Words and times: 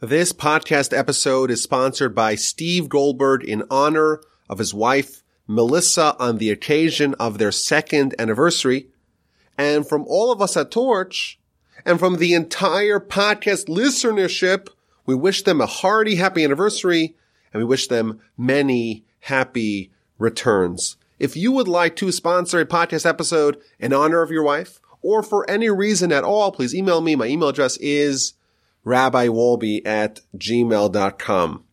This 0.00 0.32
podcast 0.32 0.96
episode 0.96 1.50
is 1.50 1.60
sponsored 1.60 2.14
by 2.14 2.36
Steve 2.36 2.88
Goldberg 2.88 3.42
in 3.42 3.64
honor 3.68 4.20
of 4.48 4.58
his 4.58 4.72
wife, 4.72 5.24
Melissa, 5.48 6.14
on 6.20 6.38
the 6.38 6.50
occasion 6.50 7.14
of 7.14 7.38
their 7.38 7.50
second 7.50 8.14
anniversary. 8.16 8.90
And 9.58 9.88
from 9.88 10.04
all 10.06 10.30
of 10.30 10.40
us 10.40 10.56
at 10.56 10.70
Torch, 10.70 11.40
and 11.84 11.98
from 11.98 12.18
the 12.18 12.32
entire 12.32 13.00
podcast 13.00 13.66
listenership, 13.66 14.68
we 15.04 15.16
wish 15.16 15.42
them 15.42 15.60
a 15.60 15.66
hearty 15.66 16.14
happy 16.14 16.44
anniversary, 16.44 17.16
and 17.52 17.60
we 17.60 17.66
wish 17.66 17.88
them 17.88 18.20
many 18.36 19.04
happy 19.22 19.90
returns. 20.16 20.96
If 21.18 21.36
you 21.36 21.50
would 21.50 21.66
like 21.66 21.96
to 21.96 22.12
sponsor 22.12 22.60
a 22.60 22.66
podcast 22.66 23.04
episode 23.04 23.60
in 23.80 23.92
honor 23.92 24.22
of 24.22 24.30
your 24.30 24.44
wife, 24.44 24.80
or 25.02 25.24
for 25.24 25.48
any 25.50 25.68
reason 25.68 26.12
at 26.12 26.22
all, 26.22 26.52
please 26.52 26.72
email 26.72 27.00
me. 27.00 27.16
My 27.16 27.26
email 27.26 27.48
address 27.48 27.76
is 27.78 28.34
rabbiwolbe 28.88 29.86
at 29.86 30.20
gmail.com. 30.36 31.64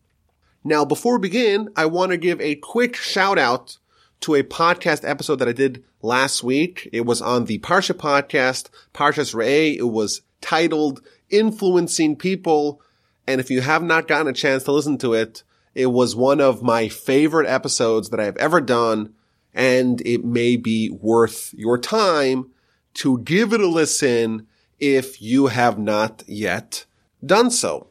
Now, 0.62 0.84
before 0.84 1.18
we 1.18 1.28
begin, 1.28 1.70
I 1.76 1.86
want 1.86 2.10
to 2.10 2.18
give 2.18 2.40
a 2.40 2.56
quick 2.56 2.96
shout 2.96 3.38
out 3.38 3.78
to 4.20 4.34
a 4.34 4.42
podcast 4.42 5.08
episode 5.08 5.36
that 5.36 5.48
I 5.48 5.52
did 5.52 5.82
last 6.02 6.42
week. 6.42 6.88
It 6.92 7.06
was 7.06 7.22
on 7.22 7.46
the 7.46 7.58
Parsha 7.60 7.94
podcast, 7.94 8.68
Parshas 8.92 9.34
Re'eh. 9.34 9.76
It 9.78 9.90
was 9.90 10.22
titled 10.40 11.02
Influencing 11.30 12.16
People. 12.16 12.82
And 13.26 13.40
if 13.40 13.50
you 13.50 13.60
have 13.60 13.82
not 13.82 14.08
gotten 14.08 14.28
a 14.28 14.32
chance 14.32 14.64
to 14.64 14.72
listen 14.72 14.98
to 14.98 15.14
it, 15.14 15.42
it 15.74 15.86
was 15.86 16.16
one 16.16 16.40
of 16.40 16.62
my 16.62 16.88
favorite 16.88 17.48
episodes 17.48 18.10
that 18.10 18.20
I 18.20 18.24
have 18.24 18.36
ever 18.36 18.60
done. 18.60 19.14
And 19.54 20.00
it 20.02 20.24
may 20.24 20.56
be 20.56 20.90
worth 20.90 21.54
your 21.54 21.78
time 21.78 22.50
to 22.94 23.18
give 23.20 23.52
it 23.52 23.60
a 23.60 23.66
listen 23.66 24.46
if 24.78 25.22
you 25.22 25.46
have 25.46 25.78
not 25.78 26.22
yet 26.26 26.84
done 27.24 27.50
so. 27.50 27.88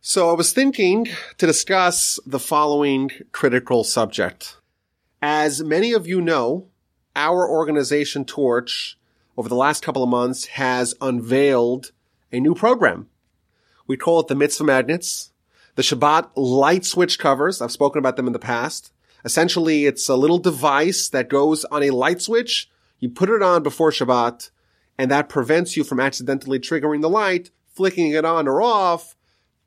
So 0.00 0.30
I 0.30 0.32
was 0.32 0.52
thinking 0.52 1.08
to 1.38 1.46
discuss 1.46 2.18
the 2.26 2.38
following 2.38 3.10
critical 3.30 3.84
subject. 3.84 4.56
As 5.20 5.62
many 5.62 5.92
of 5.92 6.06
you 6.06 6.20
know, 6.20 6.66
our 7.14 7.48
organization 7.48 8.24
Torch 8.24 8.98
over 9.36 9.48
the 9.48 9.54
last 9.54 9.84
couple 9.84 10.02
of 10.02 10.08
months 10.08 10.46
has 10.46 10.94
unveiled 11.00 11.92
a 12.32 12.40
new 12.40 12.54
program. 12.54 13.08
We 13.86 13.96
call 13.96 14.20
it 14.20 14.28
the 14.28 14.34
Mitzvah 14.34 14.64
Magnets, 14.64 15.32
the 15.74 15.82
Shabbat 15.82 16.30
light 16.34 16.84
switch 16.84 17.18
covers. 17.18 17.62
I've 17.62 17.70
spoken 17.70 17.98
about 17.98 18.16
them 18.16 18.26
in 18.26 18.32
the 18.32 18.38
past. 18.38 18.92
Essentially, 19.24 19.86
it's 19.86 20.08
a 20.08 20.16
little 20.16 20.38
device 20.38 21.08
that 21.10 21.28
goes 21.28 21.64
on 21.66 21.82
a 21.82 21.90
light 21.90 22.20
switch. 22.20 22.68
You 22.98 23.08
put 23.08 23.30
it 23.30 23.42
on 23.42 23.62
before 23.62 23.90
Shabbat, 23.90 24.50
and 24.98 25.10
that 25.10 25.28
prevents 25.28 25.76
you 25.76 25.84
from 25.84 26.00
accidentally 26.00 26.58
triggering 26.58 27.02
the 27.02 27.10
light 27.10 27.50
flicking 27.74 28.12
it 28.12 28.24
on 28.24 28.48
or 28.48 28.62
off. 28.62 29.16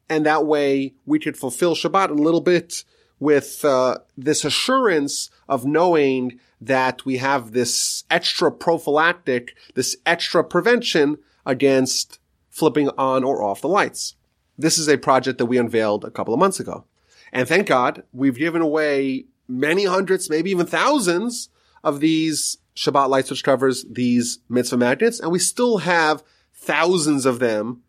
And 0.10 0.26
that 0.26 0.46
way 0.46 0.94
we 1.06 1.20
could 1.20 1.38
fulfill 1.38 1.76
Shabbat 1.76 2.10
a 2.10 2.14
little 2.14 2.42
bit 2.42 2.84
with 3.20 3.64
uh, 3.64 3.98
this 4.18 4.46
assurance 4.46 5.30
of 5.48 5.66
knowing 5.66 6.40
that 6.62 7.06
we 7.06 7.18
have 7.18 7.52
this 7.52 8.04
extra 8.10 8.52
prophylactic, 8.52 9.56
this 9.74 9.96
extra 10.06 10.44
prevention 10.44 11.18
against 11.46 12.20
flipping 12.50 12.90
on 12.98 13.24
or 13.24 13.44
off 13.44 13.62
the 13.62 13.68
lights. 13.68 14.16
This 14.58 14.78
is 14.78 14.88
a 14.88 14.98
project 14.98 15.38
that 15.38 15.46
we 15.48 15.58
unveiled 15.58 16.06
a 16.06 16.12
couple 16.12 16.34
of 16.34 16.40
months 16.40 16.60
ago. 16.60 16.86
And 17.34 17.48
thank 17.48 17.68
God 17.68 18.04
we've 18.14 18.38
given 18.38 18.62
away 18.62 19.26
many 19.48 19.86
hundreds, 19.86 20.30
maybe 20.30 20.52
even 20.52 20.66
thousands 20.66 21.50
of 21.84 22.00
these 22.00 22.58
Shabbat 22.76 23.10
light 23.10 23.28
switch 23.28 23.44
covers, 23.44 23.86
these 23.90 24.40
mitzvah 24.50 24.78
magnets, 24.78 25.20
and 25.20 25.32
we 25.32 25.40
still 25.40 25.80
have 25.80 26.24
thousands 26.54 27.26
of 27.26 27.40
them 27.40 27.84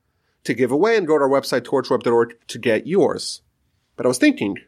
to 0.46 0.54
give 0.54 0.72
away 0.72 0.96
and 0.96 1.06
go 1.06 1.18
to 1.18 1.24
our 1.24 1.30
website, 1.30 1.62
torchweb.org 1.62 2.36
to 2.48 2.58
get 2.58 2.86
yours. 2.86 3.42
But 3.96 4.06
I 4.06 4.08
was 4.08 4.18
thinking, 4.18 4.58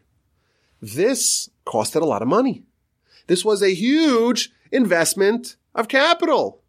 this 0.81 1.49
costed 1.65 2.01
a 2.01 2.05
lot 2.05 2.21
of 2.21 2.27
money. 2.27 2.63
This 3.27 3.43
was 3.43 3.61
a 3.61 3.73
huge 3.73 4.51
investment 4.71 5.55
of 5.75 5.87
capital. 5.87 6.61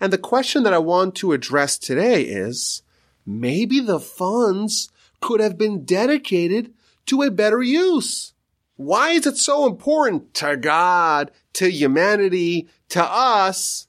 And 0.00 0.12
the 0.12 0.18
question 0.18 0.64
that 0.64 0.74
I 0.74 0.78
want 0.78 1.14
to 1.16 1.32
address 1.32 1.78
today 1.78 2.22
is, 2.22 2.82
maybe 3.24 3.80
the 3.80 4.00
funds 4.00 4.90
could 5.20 5.40
have 5.40 5.56
been 5.56 5.84
dedicated 5.84 6.74
to 7.06 7.22
a 7.22 7.30
better 7.30 7.62
use. 7.62 8.34
Why 8.76 9.10
is 9.10 9.26
it 9.26 9.36
so 9.36 9.66
important 9.66 10.34
to 10.34 10.56
God, 10.56 11.30
to 11.54 11.70
humanity, 11.70 12.68
to 12.90 13.02
us, 13.02 13.86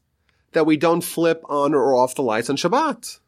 that 0.54 0.66
we 0.66 0.78
don't 0.78 1.02
flip 1.02 1.44
on 1.50 1.74
or 1.74 1.96
off 1.96 2.16
the 2.16 2.22
lights 2.22 2.50
on 2.50 2.56
Shabbat? 2.56 3.20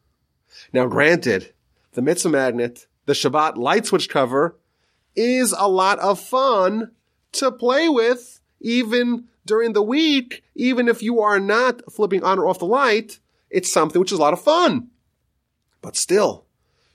Now, 0.72 0.86
granted, 0.86 1.52
the 1.92 2.02
Mitzvah 2.02 2.28
Magnet, 2.28 2.86
the 3.06 3.14
Shabbat 3.14 3.56
light 3.56 3.86
switch 3.86 4.08
cover, 4.08 4.56
is 5.16 5.54
a 5.56 5.68
lot 5.68 5.98
of 5.98 6.20
fun 6.20 6.92
to 7.32 7.50
play 7.50 7.88
with, 7.88 8.40
even 8.60 9.28
during 9.46 9.72
the 9.72 9.82
week, 9.82 10.44
even 10.54 10.88
if 10.88 11.02
you 11.02 11.20
are 11.20 11.40
not 11.40 11.90
flipping 11.90 12.22
on 12.22 12.38
or 12.38 12.46
off 12.46 12.58
the 12.58 12.66
light, 12.66 13.18
it's 13.50 13.72
something 13.72 13.98
which 13.98 14.12
is 14.12 14.18
a 14.18 14.22
lot 14.22 14.34
of 14.34 14.42
fun. 14.42 14.88
But 15.80 15.96
still, 15.96 16.44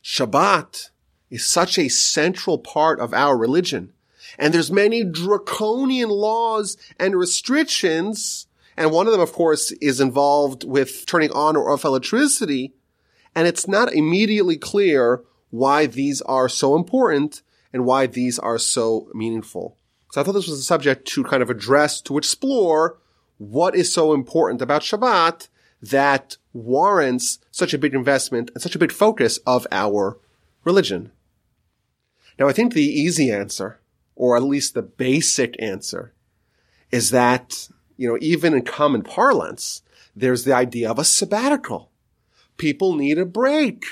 Shabbat 0.04 0.92
is 1.30 1.48
such 1.48 1.80
a 1.80 1.90
central 1.90 2.60
part 2.60 3.00
of 3.00 3.14
our 3.14 3.36
religion. 3.36 3.94
And 4.38 4.54
there's 4.54 4.72
many 4.72 5.04
draconian 5.04 6.10
laws 6.10 6.78
and 7.00 7.16
restrictions. 7.16 8.48
And 8.78 8.92
one 8.92 9.08
of 9.08 9.14
them, 9.14 9.22
of 9.22 9.34
course, 9.34 9.72
is 9.74 10.00
involved 10.00 10.64
with 10.64 11.06
turning 11.06 11.32
on 11.32 11.56
or 11.56 11.72
off 11.72 11.84
electricity 11.84 12.74
and 13.36 13.48
it's 13.48 13.68
not 13.68 13.94
immediately 13.94 14.58
clear 14.58 15.24
why 15.50 15.86
these 15.86 16.22
are 16.24 16.50
so 16.50 16.76
important 16.76 17.42
and 17.72 17.86
why 17.86 18.08
these 18.08 18.40
are 18.40 18.58
so 18.58 19.10
meaningful. 19.14 19.78
So 20.12 20.22
I 20.22 20.24
thought 20.24 20.34
this 20.34 20.48
was 20.48 20.60
a 20.60 20.64
subject 20.64 21.08
to 21.10 21.24
kind 21.24 21.42
of 21.42 21.50
address, 21.50 22.02
to 22.02 22.18
explore 22.18 23.00
what 23.38 23.76
is 23.76 23.92
so 23.92 24.14
important 24.14 24.62
about 24.62 24.84
Shabbat 24.84 25.48
that 25.82 26.38
warrants 26.54 27.40
such 27.52 27.74
a 27.74 27.78
big 27.78 27.94
investment 27.94 28.52
and 28.54 28.62
such 28.62 28.76
a 28.76 28.80
big 28.80 28.92
focus 28.92 29.38
of 29.46 29.68
our 29.72 30.20
religion. 30.64 31.12
Now, 32.40 32.48
I 32.48 32.54
think 32.54 32.74
the 32.74 32.84
easy 32.84 33.32
answer, 33.32 33.80
or 34.16 34.38
at 34.38 34.44
least 34.44 34.74
the 34.74 34.82
basic 34.82 35.56
answer, 35.62 36.14
is 36.92 37.10
that, 37.10 37.68
you 37.98 38.08
know, 38.08 38.18
even 38.22 38.54
in 38.54 38.64
common 38.64 39.02
parlance, 39.02 39.82
there's 40.16 40.44
the 40.44 40.54
idea 40.54 40.90
of 40.90 41.00
a 41.00 41.04
sabbatical. 41.04 41.90
People 42.58 42.96
need 42.96 43.18
a 43.18 43.26
break. 43.26 43.86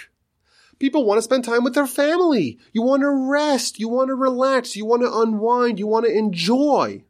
People 0.80 1.06
want 1.06 1.20
to 1.20 1.22
spend 1.22 1.44
time 1.44 1.64
with 1.64 1.76
their 1.76 1.88
family. 1.88 2.58
You 2.74 2.82
want 2.82 3.02
to 3.02 3.10
rest. 3.10 3.80
You 3.80 3.88
want 3.88 4.08
to 4.08 4.16
relax. 4.16 4.76
You 4.76 4.86
want 4.86 5.04
to 5.04 5.14
unwind. 5.14 5.78
You 5.78 5.88
want 5.88 6.06
to 6.06 6.12
enjoy. 6.12 7.04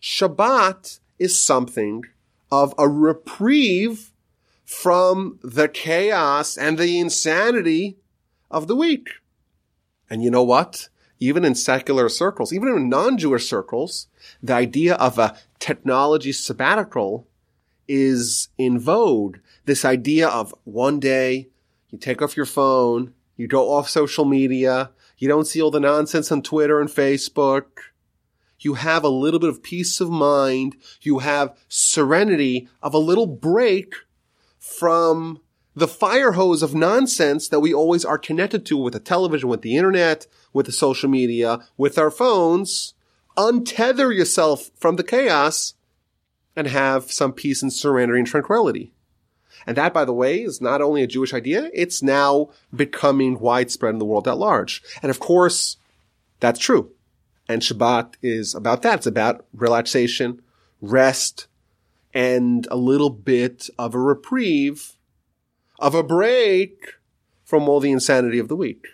Shabbat 0.00 0.98
is 1.18 1.42
something 1.42 2.04
of 2.50 2.74
a 2.78 2.88
reprieve 2.88 4.12
from 4.64 5.38
the 5.42 5.68
chaos 5.68 6.56
and 6.56 6.78
the 6.78 6.98
insanity 6.98 7.98
of 8.50 8.66
the 8.66 8.76
week. 8.76 9.08
And 10.08 10.22
you 10.22 10.30
know 10.30 10.42
what? 10.42 10.88
Even 11.20 11.44
in 11.44 11.54
secular 11.54 12.08
circles, 12.08 12.52
even 12.52 12.68
in 12.68 12.88
non-Jewish 12.88 13.46
circles, 13.46 14.08
the 14.42 14.54
idea 14.54 14.94
of 14.94 15.18
a 15.18 15.38
technology 15.58 16.32
sabbatical 16.32 17.28
is 17.86 18.48
in 18.58 18.78
vogue 18.78 19.36
this 19.64 19.84
idea 19.84 20.28
of 20.28 20.54
one 20.64 21.00
day 21.00 21.48
you 21.90 21.98
take 21.98 22.22
off 22.22 22.36
your 22.36 22.46
phone, 22.46 23.14
you 23.36 23.46
go 23.46 23.72
off 23.72 23.88
social 23.88 24.24
media, 24.24 24.90
you 25.18 25.28
don't 25.28 25.46
see 25.46 25.62
all 25.62 25.70
the 25.70 25.78
nonsense 25.78 26.32
on 26.32 26.42
Twitter 26.42 26.80
and 26.80 26.88
Facebook. 26.88 27.64
You 28.58 28.74
have 28.74 29.04
a 29.04 29.08
little 29.08 29.40
bit 29.40 29.50
of 29.50 29.62
peace 29.62 30.00
of 30.00 30.10
mind. 30.10 30.76
You 31.00 31.20
have 31.20 31.56
serenity 31.68 32.68
of 32.82 32.94
a 32.94 32.98
little 32.98 33.26
break 33.26 33.94
from 34.58 35.40
the 35.74 35.88
fire 35.88 36.32
hose 36.32 36.62
of 36.62 36.74
nonsense 36.74 37.48
that 37.48 37.60
we 37.60 37.72
always 37.72 38.04
are 38.04 38.18
connected 38.18 38.66
to 38.66 38.76
with 38.76 38.92
the 38.92 39.00
television, 39.00 39.48
with 39.48 39.62
the 39.62 39.76
internet, 39.76 40.26
with 40.52 40.66
the 40.66 40.72
social 40.72 41.08
media, 41.08 41.60
with 41.76 41.98
our 41.98 42.10
phones. 42.10 42.94
Untether 43.36 44.14
yourself 44.14 44.70
from 44.76 44.96
the 44.96 45.04
chaos 45.04 45.74
and 46.54 46.66
have 46.66 47.10
some 47.10 47.32
peace 47.32 47.62
and 47.62 47.72
serenity 47.72 48.18
and 48.18 48.28
tranquility. 48.28 48.92
And 49.66 49.76
that, 49.76 49.94
by 49.94 50.04
the 50.04 50.12
way, 50.12 50.42
is 50.42 50.60
not 50.60 50.82
only 50.82 51.02
a 51.02 51.06
Jewish 51.06 51.32
idea, 51.32 51.70
it's 51.72 52.02
now 52.02 52.50
becoming 52.74 53.38
widespread 53.38 53.94
in 53.94 53.98
the 53.98 54.04
world 54.04 54.28
at 54.28 54.38
large. 54.38 54.82
And 55.02 55.10
of 55.10 55.20
course, 55.20 55.76
that's 56.40 56.58
true. 56.58 56.90
And 57.48 57.62
Shabbat 57.62 58.14
is 58.22 58.54
about 58.54 58.82
that. 58.82 58.98
It's 58.98 59.06
about 59.06 59.46
relaxation, 59.52 60.42
rest, 60.80 61.46
and 62.14 62.66
a 62.70 62.76
little 62.76 63.10
bit 63.10 63.68
of 63.78 63.94
a 63.94 63.98
reprieve, 63.98 64.96
of 65.78 65.94
a 65.94 66.02
break 66.02 66.94
from 67.44 67.68
all 67.68 67.80
the 67.80 67.92
insanity 67.92 68.38
of 68.38 68.48
the 68.48 68.56
week. 68.56 68.86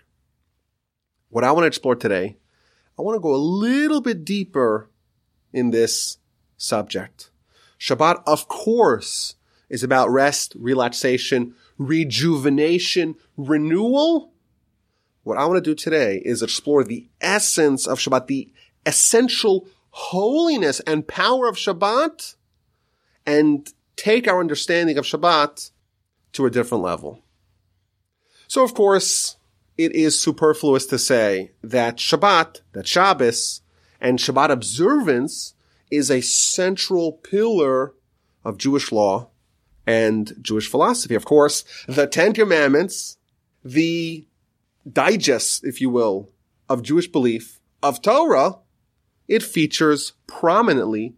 What 1.30 1.44
I 1.44 1.52
want 1.52 1.64
to 1.64 1.68
explore 1.68 1.96
today, 1.96 2.36
I 2.98 3.02
want 3.02 3.16
to 3.16 3.20
go 3.20 3.34
a 3.34 3.36
little 3.36 4.00
bit 4.00 4.24
deeper 4.24 4.88
in 5.52 5.70
this 5.70 6.18
subject. 6.56 7.30
Shabbat, 7.78 8.22
of 8.26 8.48
course, 8.48 9.36
is 9.68 9.82
about 9.82 10.10
rest, 10.10 10.54
relaxation, 10.58 11.54
rejuvenation, 11.76 13.14
renewal. 13.36 14.32
what 15.22 15.38
I 15.38 15.44
want 15.44 15.62
to 15.62 15.70
do 15.70 15.74
today 15.74 16.22
is 16.24 16.42
explore 16.42 16.84
the 16.84 17.08
essence 17.20 17.86
of 17.86 17.98
Shabbat, 17.98 18.26
the 18.28 18.50
essential 18.86 19.68
holiness 19.90 20.80
and 20.80 21.06
power 21.06 21.48
of 21.48 21.56
Shabbat, 21.56 22.34
and 23.26 23.70
take 23.96 24.26
our 24.26 24.40
understanding 24.40 24.96
of 24.96 25.04
Shabbat 25.04 25.70
to 26.32 26.46
a 26.46 26.50
different 26.50 26.82
level. 26.82 27.22
So 28.46 28.64
of 28.64 28.72
course, 28.72 29.36
it 29.76 29.92
is 29.94 30.18
superfluous 30.18 30.86
to 30.86 30.98
say 30.98 31.52
that 31.62 31.96
Shabbat, 31.98 32.62
that 32.72 32.86
Shabbos, 32.86 33.60
and 34.00 34.18
Shabbat 34.18 34.50
observance 34.50 35.54
is 35.90 36.10
a 36.10 36.20
central 36.20 37.12
pillar 37.12 37.94
of 38.44 38.58
Jewish 38.58 38.90
law 38.90 39.30
and 39.88 40.34
Jewish 40.42 40.68
philosophy. 40.68 41.14
Of 41.14 41.24
course, 41.24 41.64
the 41.86 42.06
Ten 42.06 42.34
Commandments, 42.34 43.16
the 43.64 44.26
digest, 44.90 45.64
if 45.64 45.80
you 45.80 45.88
will, 45.88 46.28
of 46.68 46.82
Jewish 46.82 47.08
belief, 47.08 47.58
of 47.82 48.02
Torah, 48.02 48.58
it 49.28 49.42
features 49.42 50.12
prominently 50.26 51.14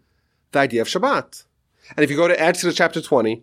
the 0.53 0.61
idea 0.61 0.83
of 0.83 0.87
Shabbat. 0.87 1.45
And 1.97 2.05
if 2.05 2.11
you 2.11 2.17
go 2.17 2.29
to 2.29 2.41
Exodus 2.41 2.77
chapter 2.77 3.01
20, 3.03 3.43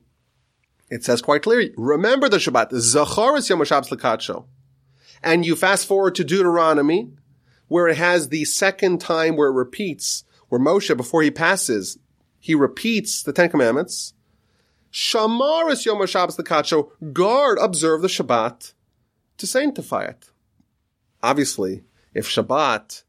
it 0.90 1.04
says 1.04 1.22
quite 1.22 1.44
clearly, 1.44 1.74
remember 1.76 2.30
the 2.30 2.38
Shabbat, 2.38 2.72
Zacharis 2.72 3.50
Yom 3.50 3.60
Lekacho. 3.60 4.46
And 5.22 5.46
you 5.46 5.58
fast 5.58 5.88
forward 5.88 6.16
to 6.16 6.24
Deuteronomy, 6.24 7.12
where 7.68 7.90
it 7.90 7.98
has 7.98 8.30
the 8.30 8.46
second 8.46 9.02
time 9.02 9.36
where 9.36 9.50
it 9.50 9.56
repeats, 9.56 10.24
where 10.48 10.62
Moshe, 10.62 10.96
before 10.96 11.22
he 11.22 11.32
passes, 11.32 11.98
he 12.40 12.56
repeats 12.56 13.24
the 13.24 13.34
Ten 13.34 13.50
Commandments. 13.50 14.14
Shamaris 14.92 15.86
Yom 15.86 16.00
HaShabbos 16.00 16.38
Lekacho, 16.38 16.92
guard, 17.14 17.58
observe 17.62 18.02
the 18.02 18.08
Shabbat 18.08 18.74
to 19.38 19.48
sanctify 19.48 20.06
it. 20.06 20.32
Obviously, 21.22 21.84
if 22.14 22.28
Shabbat 22.28 23.04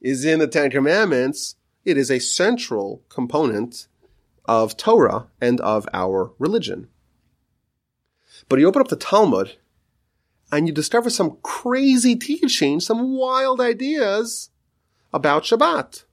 is 0.00 0.24
in 0.24 0.38
the 0.38 0.46
Ten 0.46 0.70
Commandments, 0.70 1.56
it 1.84 1.96
is 1.96 2.10
a 2.10 2.18
central 2.18 3.02
component 3.08 3.88
of 4.46 4.76
Torah 4.76 5.26
and 5.40 5.60
of 5.60 5.86
our 5.92 6.32
religion. 6.38 6.88
But 8.48 8.58
you 8.58 8.66
open 8.66 8.80
up 8.80 8.88
the 8.88 8.96
Talmud 8.96 9.56
and 10.50 10.66
you 10.66 10.72
discover 10.72 11.10
some 11.10 11.36
crazy 11.42 12.16
teaching, 12.16 12.80
some 12.80 13.16
wild 13.16 13.60
ideas 13.60 14.50
about 15.12 15.44
Shabbat. 15.44 16.04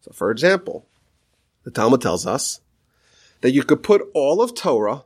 So 0.00 0.12
for 0.12 0.30
example, 0.30 0.86
the 1.64 1.70
Talmud 1.70 2.00
tells 2.00 2.26
us 2.26 2.61
that 3.42 3.52
you 3.52 3.62
could 3.62 3.82
put 3.82 4.08
all 4.14 4.40
of 4.40 4.54
Torah, 4.54 5.04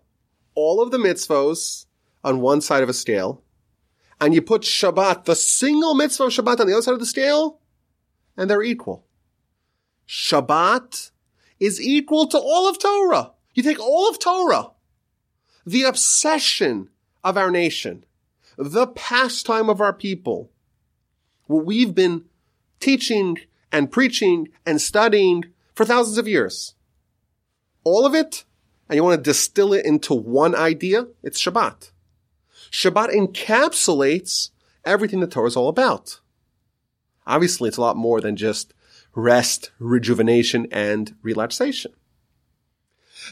all 0.54 0.80
of 0.80 0.90
the 0.90 0.98
mitzvos 0.98 1.86
on 2.22 2.40
one 2.40 2.60
side 2.60 2.82
of 2.82 2.88
a 2.88 2.94
scale, 2.94 3.42
and 4.20 4.34
you 4.34 4.40
put 4.40 4.62
Shabbat, 4.62 5.24
the 5.24 5.34
single 5.34 5.94
mitzvah 5.94 6.24
of 6.24 6.32
Shabbat 6.32 6.60
on 6.60 6.66
the 6.66 6.72
other 6.72 6.82
side 6.82 6.94
of 6.94 7.00
the 7.00 7.06
scale, 7.06 7.60
and 8.36 8.48
they're 8.48 8.62
equal. 8.62 9.04
Shabbat 10.06 11.10
is 11.58 11.80
equal 11.80 12.26
to 12.28 12.38
all 12.38 12.68
of 12.68 12.78
Torah. 12.78 13.32
You 13.54 13.62
take 13.62 13.80
all 13.80 14.08
of 14.08 14.18
Torah, 14.18 14.70
the 15.66 15.82
obsession 15.82 16.90
of 17.24 17.36
our 17.36 17.50
nation, 17.50 18.04
the 18.56 18.86
pastime 18.86 19.68
of 19.68 19.80
our 19.80 19.92
people, 19.92 20.50
what 21.46 21.64
we've 21.64 21.94
been 21.94 22.24
teaching 22.80 23.38
and 23.72 23.90
preaching 23.90 24.48
and 24.64 24.80
studying 24.80 25.46
for 25.74 25.84
thousands 25.84 26.18
of 26.18 26.28
years. 26.28 26.75
All 27.86 28.04
of 28.04 28.16
it, 28.16 28.44
and 28.88 28.96
you 28.96 29.04
want 29.04 29.16
to 29.16 29.30
distill 29.30 29.72
it 29.72 29.86
into 29.86 30.12
one 30.12 30.56
idea, 30.56 31.06
it's 31.22 31.40
Shabbat. 31.40 31.92
Shabbat 32.68 33.14
encapsulates 33.14 34.50
everything 34.84 35.20
the 35.20 35.28
Torah 35.28 35.46
is 35.46 35.54
all 35.54 35.68
about. 35.68 36.18
Obviously, 37.28 37.68
it's 37.68 37.76
a 37.76 37.80
lot 37.80 37.96
more 37.96 38.20
than 38.20 38.34
just 38.34 38.74
rest, 39.14 39.70
rejuvenation, 39.78 40.66
and 40.72 41.14
relaxation. 41.22 41.92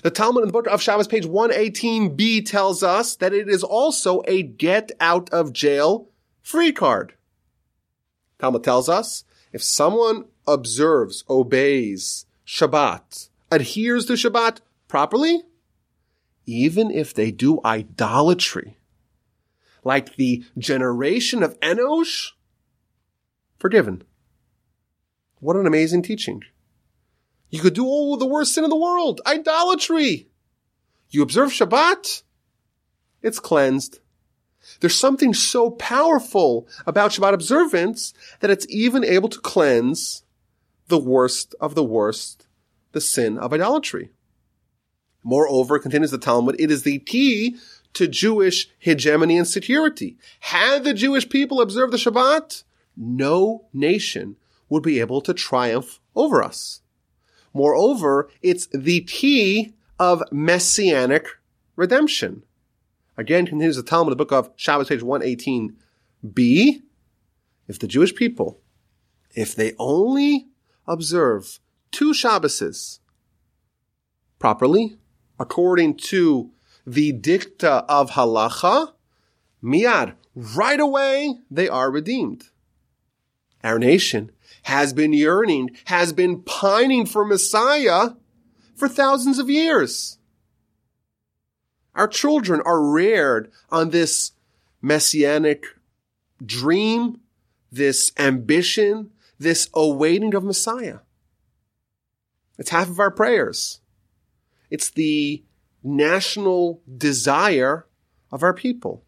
The 0.04 0.12
Talmud 0.12 0.44
in 0.44 0.48
the 0.50 0.52
book 0.52 0.68
of 0.68 0.80
Shabbos, 0.80 1.08
page 1.08 1.26
118b, 1.26 2.48
tells 2.48 2.84
us 2.84 3.16
that 3.16 3.32
it 3.32 3.48
is 3.48 3.64
also 3.64 4.22
a 4.28 4.44
get 4.44 4.92
out 5.00 5.28
of 5.30 5.52
jail 5.52 6.10
free 6.42 6.70
card. 6.70 7.14
Talmud 8.38 8.62
tells 8.62 8.88
us 8.88 9.24
if 9.52 9.64
someone 9.64 10.26
observes, 10.46 11.24
obeys 11.28 12.26
Shabbat, 12.46 13.30
adheres 13.50 14.06
to 14.06 14.14
Shabbat 14.14 14.60
properly, 14.88 15.42
even 16.46 16.90
if 16.90 17.14
they 17.14 17.30
do 17.30 17.60
idolatry, 17.64 18.76
like 19.82 20.16
the 20.16 20.44
generation 20.58 21.42
of 21.42 21.58
Enosh, 21.60 22.32
forgiven. 23.58 24.02
What 25.40 25.56
an 25.56 25.66
amazing 25.66 26.02
teaching. 26.02 26.42
You 27.50 27.60
could 27.60 27.74
do 27.74 27.84
all 27.86 28.16
the 28.16 28.26
worst 28.26 28.54
sin 28.54 28.64
in 28.64 28.70
the 28.70 28.76
world, 28.76 29.20
idolatry. 29.26 30.28
You 31.10 31.22
observe 31.22 31.50
Shabbat, 31.50 32.22
it's 33.22 33.38
cleansed. 33.38 34.00
There's 34.80 34.98
something 34.98 35.34
so 35.34 35.70
powerful 35.70 36.66
about 36.86 37.12
Shabbat 37.12 37.34
observance 37.34 38.14
that 38.40 38.50
it's 38.50 38.66
even 38.68 39.04
able 39.04 39.28
to 39.28 39.38
cleanse 39.40 40.24
the 40.88 40.98
worst 40.98 41.54
of 41.60 41.74
the 41.74 41.84
worst, 41.84 42.46
the 42.94 43.00
sin 43.00 43.36
of 43.38 43.52
idolatry. 43.52 44.10
Moreover, 45.22 45.78
continues 45.78 46.10
the 46.10 46.18
Talmud, 46.18 46.56
it 46.58 46.70
is 46.70 46.82
the 46.82 46.98
key 47.00 47.56
to 47.94 48.08
Jewish 48.08 48.68
hegemony 48.78 49.38
and 49.38 49.46
security. 49.46 50.16
Had 50.40 50.84
the 50.84 50.94
Jewish 50.94 51.28
people 51.28 51.60
observed 51.60 51.92
the 51.92 51.96
Shabbat, 51.96 52.64
no 52.96 53.66
nation 53.72 54.36
would 54.68 54.82
be 54.82 55.00
able 55.00 55.20
to 55.22 55.34
triumph 55.34 56.00
over 56.14 56.42
us. 56.42 56.80
Moreover, 57.52 58.28
it's 58.42 58.66
the 58.66 59.02
key 59.02 59.74
of 59.98 60.22
messianic 60.32 61.26
redemption. 61.76 62.42
Again, 63.16 63.46
continues 63.46 63.76
the 63.76 63.82
Talmud, 63.82 64.12
the 64.12 64.16
book 64.16 64.32
of 64.32 64.50
Shabbos, 64.56 64.88
page 64.88 65.00
118b. 65.00 66.82
If 67.68 67.78
the 67.78 67.86
Jewish 67.86 68.14
people, 68.14 68.60
if 69.34 69.54
they 69.54 69.72
only 69.78 70.48
observe 70.86 71.60
two 71.94 72.10
Shabboses 72.10 72.98
properly, 74.40 74.98
according 75.38 75.96
to 75.96 76.50
the 76.84 77.12
dicta 77.12 77.84
of 77.88 78.10
halacha, 78.10 78.92
miad, 79.62 80.14
right 80.34 80.80
away, 80.80 81.36
they 81.50 81.68
are 81.68 81.92
redeemed. 81.92 82.48
Our 83.62 83.78
nation 83.78 84.32
has 84.64 84.92
been 84.92 85.12
yearning, 85.12 85.70
has 85.84 86.12
been 86.12 86.42
pining 86.42 87.06
for 87.06 87.24
Messiah 87.24 88.10
for 88.74 88.88
thousands 88.88 89.38
of 89.38 89.48
years. 89.48 90.18
Our 91.94 92.08
children 92.08 92.60
are 92.66 92.84
reared 92.84 93.52
on 93.70 93.90
this 93.90 94.32
messianic 94.82 95.64
dream, 96.44 97.20
this 97.70 98.10
ambition, 98.18 99.12
this 99.38 99.68
awaiting 99.72 100.34
of 100.34 100.42
Messiah. 100.42 100.98
It's 102.58 102.70
half 102.70 102.88
of 102.88 103.00
our 103.00 103.10
prayers. 103.10 103.80
It's 104.70 104.90
the 104.90 105.44
national 105.82 106.82
desire 106.96 107.86
of 108.32 108.42
our 108.42 108.54
people. 108.54 109.04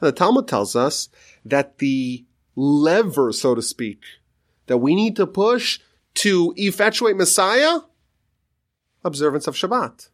And 0.00 0.08
the 0.08 0.12
Talmud 0.12 0.46
tells 0.46 0.76
us 0.76 1.08
that 1.44 1.78
the 1.78 2.24
lever, 2.54 3.32
so 3.32 3.54
to 3.54 3.62
speak, 3.62 4.02
that 4.66 4.78
we 4.78 4.94
need 4.94 5.16
to 5.16 5.26
push 5.26 5.80
to 6.14 6.52
effectuate 6.56 7.16
Messiah, 7.16 7.80
observance 9.04 9.46
of 9.46 9.54
Shabbat. 9.54 10.08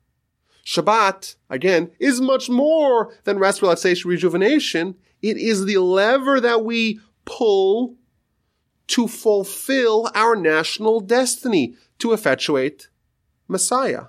Shabbat, 0.64 1.36
again, 1.50 1.90
is 1.98 2.20
much 2.20 2.48
more 2.48 3.12
than 3.24 3.38
rest, 3.38 3.62
relaxation, 3.62 4.08
rejuvenation. 4.08 4.94
It 5.20 5.36
is 5.36 5.64
the 5.64 5.78
lever 5.78 6.40
that 6.40 6.64
we 6.64 7.00
pull 7.24 7.96
to 8.88 9.08
fulfill 9.08 10.10
our 10.14 10.36
national 10.36 11.00
destiny, 11.00 11.74
to 12.02 12.12
effectuate 12.12 12.88
Messiah. 13.48 14.06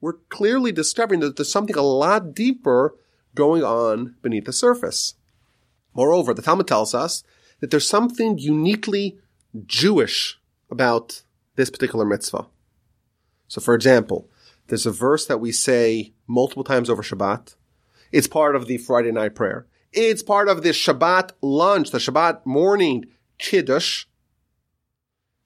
We're 0.00 0.18
clearly 0.28 0.72
discovering 0.72 1.20
that 1.20 1.36
there's 1.36 1.50
something 1.50 1.76
a 1.76 1.82
lot 1.82 2.34
deeper 2.34 2.94
going 3.34 3.62
on 3.62 4.16
beneath 4.20 4.44
the 4.44 4.52
surface. 4.52 5.14
Moreover, 5.94 6.34
the 6.34 6.42
Talmud 6.42 6.66
tells 6.66 6.94
us 6.94 7.24
that 7.60 7.70
there's 7.70 7.88
something 7.88 8.38
uniquely 8.38 9.18
Jewish 9.66 10.38
about 10.70 11.22
this 11.56 11.70
particular 11.70 12.04
mitzvah. 12.04 12.46
So 13.48 13.60
for 13.60 13.74
example, 13.74 14.28
there's 14.66 14.86
a 14.86 14.92
verse 14.92 15.26
that 15.26 15.40
we 15.40 15.52
say 15.52 16.12
multiple 16.26 16.64
times 16.64 16.90
over 16.90 17.02
Shabbat. 17.02 17.54
It's 18.12 18.28
part 18.28 18.54
of 18.54 18.66
the 18.66 18.78
Friday 18.78 19.12
night 19.12 19.34
prayer. 19.34 19.66
It's 19.92 20.22
part 20.22 20.48
of 20.48 20.62
the 20.62 20.70
Shabbat 20.70 21.30
lunch, 21.42 21.90
the 21.90 21.98
Shabbat 21.98 22.44
morning 22.44 23.06
kiddush. 23.38 24.04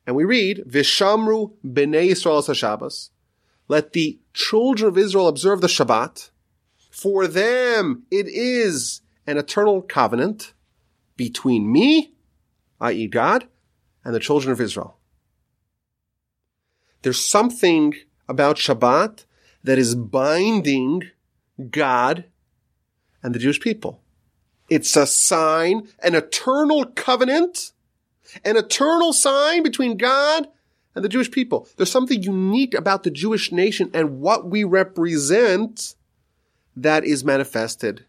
And 0.06 0.16
we 0.16 0.24
read, 0.24 0.64
Vishamru 0.68 1.52
b'nei 1.64 2.10
Yisrael 2.10 2.54
Shabbos. 2.54 3.10
Let 3.68 3.92
the 3.92 4.18
children 4.34 4.88
of 4.88 4.98
Israel 4.98 5.28
observe 5.28 5.60
the 5.60 5.66
Shabbat. 5.66 6.30
For 6.90 7.26
them 7.26 8.04
it 8.10 8.26
is 8.28 9.02
an 9.26 9.38
eternal 9.38 9.82
covenant. 9.82 10.52
between 11.16 11.70
me, 11.70 12.14
i.e. 12.80 13.06
God, 13.06 13.46
and 14.04 14.14
the 14.14 14.18
children 14.18 14.50
of 14.50 14.60
Israel. 14.60 14.98
There's 17.02 17.24
something 17.24 17.94
about 18.28 18.56
Shabbat 18.56 19.24
that 19.62 19.78
is 19.78 19.94
binding 19.94 21.10
God 21.70 22.24
and 23.22 23.34
the 23.34 23.38
Jewish 23.38 23.60
people. 23.60 24.02
It's 24.68 24.96
a 24.96 25.06
sign, 25.06 25.88
an 26.02 26.14
eternal 26.14 26.86
covenant, 26.86 27.72
an 28.44 28.56
eternal 28.56 29.12
sign 29.12 29.62
between 29.62 29.96
God 29.96 30.48
and 30.94 31.04
the 31.04 31.08
Jewish 31.08 31.30
people. 31.30 31.68
There's 31.76 31.90
something 31.90 32.22
unique 32.22 32.74
about 32.74 33.02
the 33.02 33.10
Jewish 33.10 33.52
nation 33.52 33.90
and 33.94 34.20
what 34.20 34.50
we 34.50 34.64
represent 34.64 35.94
that 36.76 37.04
is 37.04 37.24
manifested 37.24 38.06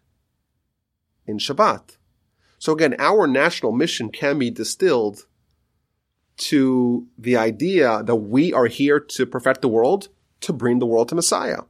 in 1.26 1.38
Shabbat. 1.38 1.98
So 2.60 2.74
again, 2.74 2.96
our 3.00 3.28
national 3.28 3.72
mission 3.72 4.10
can 4.10 4.40
be 4.40 4.50
distilled 4.50 5.26
to 6.38 7.08
the 7.18 7.38
idea 7.38 8.04
that 8.04 8.16
we 8.16 8.54
are 8.54 8.68
here 8.68 9.00
to 9.00 9.26
perfect 9.26 9.62
the 9.62 9.68
world, 9.68 10.10
to 10.42 10.54
bring 10.54 10.80
the 10.80 10.86
world 10.86 11.10
to 11.10 11.16
Messiah. 11.16 11.62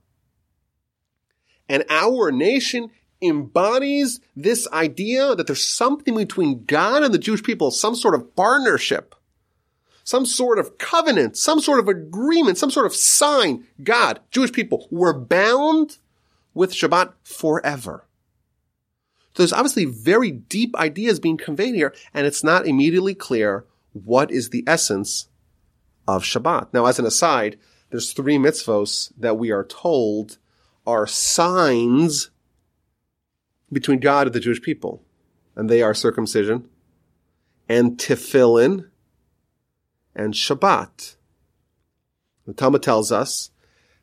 And 1.67 1.83
our 1.89 2.31
nation 2.31 2.91
embodies 3.24 4.20
this 4.36 4.68
idea 4.72 5.36
that 5.36 5.48
there's 5.48 5.65
something 5.65 6.15
between 6.15 6.65
God 6.65 7.03
and 7.03 7.13
the 7.13 7.20
Jewish 7.20 7.44
people, 7.44 7.72
some 7.72 7.96
sort 7.96 8.15
of 8.15 8.36
partnership, 8.36 9.15
some 10.03 10.25
sort 10.25 10.60
of 10.60 10.77
covenant, 10.77 11.38
some 11.38 11.62
sort 11.62 11.80
of 11.80 11.88
agreement, 11.88 12.58
some 12.58 12.72
sort 12.72 12.86
of 12.86 12.96
sign. 12.96 13.65
God, 13.84 14.20
Jewish 14.32 14.51
people, 14.51 14.88
were 14.92 15.13
bound 15.13 15.98
with 16.53 16.74
Shabbat 16.74 17.13
forever. 17.24 18.06
So 19.36 19.42
there's 19.42 19.53
obviously 19.53 19.86
very 19.86 20.30
deep 20.30 20.75
ideas 20.75 21.20
being 21.20 21.38
conveyed 21.38 21.74
here, 21.74 21.94
and 22.13 22.27
it's 22.27 22.44
not 22.44 22.68
immediately 22.68 23.15
clear 23.15 23.65
what 23.94 24.30
is 24.30 24.50
the 24.50 24.63
essence 24.68 25.27
of 26.08 26.24
Shabbat. 26.24 26.68
Now, 26.74 26.86
as 26.86 27.00
an 27.00 27.06
aside, 27.06 27.58
there's 27.89 28.13
three 28.13 28.38
mitzvos 28.38 29.12
that 29.18 29.38
we 29.38 29.51
are 29.51 29.63
told 29.63 30.38
are 30.86 31.08
signs 31.08 32.30
between 33.74 34.00
God 34.00 34.27
and 34.27 34.34
the 34.34 34.39
Jewish 34.39 34.62
people. 34.62 35.03
And 35.56 35.70
they 35.70 35.82
are 35.82 35.94
circumcision 35.94 36.70
and 37.70 37.98
tefillin 37.98 38.89
and 40.15 40.34
Shabbat. 40.34 41.15
The 42.46 42.53
Talmud 42.53 42.84
tells 42.84 43.12
us 43.12 43.51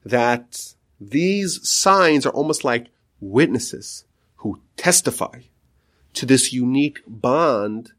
that 0.05 0.75
these 1.01 1.69
signs 1.69 2.27
are 2.27 2.33
almost 2.33 2.65
like 2.65 2.89
witnesses 3.21 4.05
who 4.37 4.61
testify 4.77 5.43
to 6.15 6.27
this 6.27 6.53
unique 6.53 7.01
bond 7.07 7.93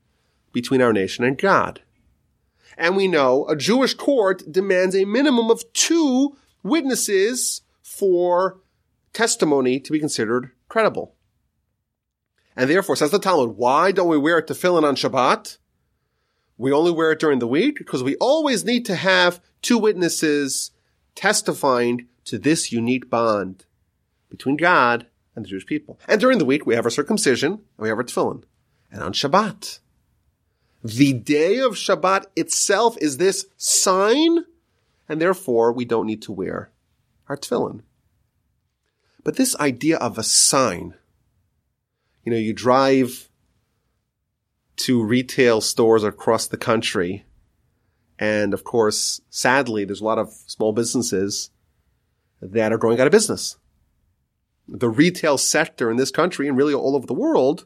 between 0.51 0.81
our 0.81 0.93
nation 0.93 1.23
and 1.23 1.37
God. 1.37 1.81
And 2.77 2.95
we 2.95 3.07
know 3.07 3.45
a 3.47 3.55
Jewish 3.55 3.93
court 3.93 4.51
demands 4.51 4.95
a 4.95 5.05
minimum 5.05 5.51
of 5.51 5.71
two 5.73 6.35
witnesses 6.63 7.61
for 7.83 8.59
testimony 9.13 9.79
to 9.79 9.91
be 9.91 9.99
considered 9.99 10.51
credible. 10.67 11.15
And 12.61 12.69
therefore, 12.69 12.95
says 12.95 13.09
the 13.09 13.17
Talmud, 13.17 13.57
why 13.57 13.91
don't 13.91 14.07
we 14.07 14.19
wear 14.19 14.37
it 14.37 14.45
tefillin 14.45 14.83
on 14.83 14.95
Shabbat? 14.95 15.57
We 16.59 16.71
only 16.71 16.91
wear 16.91 17.11
it 17.11 17.19
during 17.19 17.39
the 17.39 17.47
week 17.47 17.79
because 17.79 18.03
we 18.03 18.15
always 18.17 18.63
need 18.63 18.85
to 18.85 18.95
have 18.95 19.41
two 19.63 19.79
witnesses 19.79 20.69
testifying 21.15 22.07
to 22.25 22.37
this 22.37 22.71
unique 22.71 23.09
bond 23.09 23.65
between 24.29 24.57
God 24.57 25.07
and 25.35 25.43
the 25.43 25.49
Jewish 25.49 25.65
people. 25.65 25.99
And 26.07 26.21
during 26.21 26.37
the 26.37 26.45
week, 26.45 26.67
we 26.67 26.75
have 26.75 26.85
our 26.85 26.91
circumcision 26.91 27.53
and 27.53 27.61
we 27.79 27.89
have 27.89 27.97
our 27.97 28.03
tefillin. 28.03 28.43
And 28.91 29.01
on 29.01 29.13
Shabbat, 29.13 29.79
the 30.83 31.13
day 31.13 31.57
of 31.57 31.71
Shabbat 31.71 32.25
itself 32.35 32.95
is 33.01 33.17
this 33.17 33.47
sign, 33.57 34.45
and 35.09 35.19
therefore 35.19 35.73
we 35.73 35.85
don't 35.85 36.05
need 36.05 36.21
to 36.21 36.31
wear 36.31 36.69
our 37.27 37.37
tefillin. 37.37 37.81
But 39.23 39.37
this 39.37 39.55
idea 39.55 39.97
of 39.97 40.19
a 40.19 40.23
sign, 40.23 40.93
you 42.23 42.31
know, 42.31 42.37
you 42.37 42.53
drive 42.53 43.29
to 44.77 45.03
retail 45.03 45.61
stores 45.61 46.03
across 46.03 46.47
the 46.47 46.57
country, 46.57 47.25
and 48.19 48.53
of 48.53 48.63
course, 48.63 49.21
sadly, 49.29 49.85
there's 49.85 50.01
a 50.01 50.05
lot 50.05 50.19
of 50.19 50.31
small 50.31 50.73
businesses 50.73 51.49
that 52.41 52.71
are 52.71 52.77
going 52.77 52.99
out 52.99 53.07
of 53.07 53.11
business 53.11 53.57
the 54.71 54.89
retail 54.89 55.37
sector 55.37 55.91
in 55.91 55.97
this 55.97 56.11
country 56.11 56.47
and 56.47 56.57
really 56.57 56.73
all 56.73 56.95
over 56.95 57.05
the 57.05 57.13
world 57.13 57.65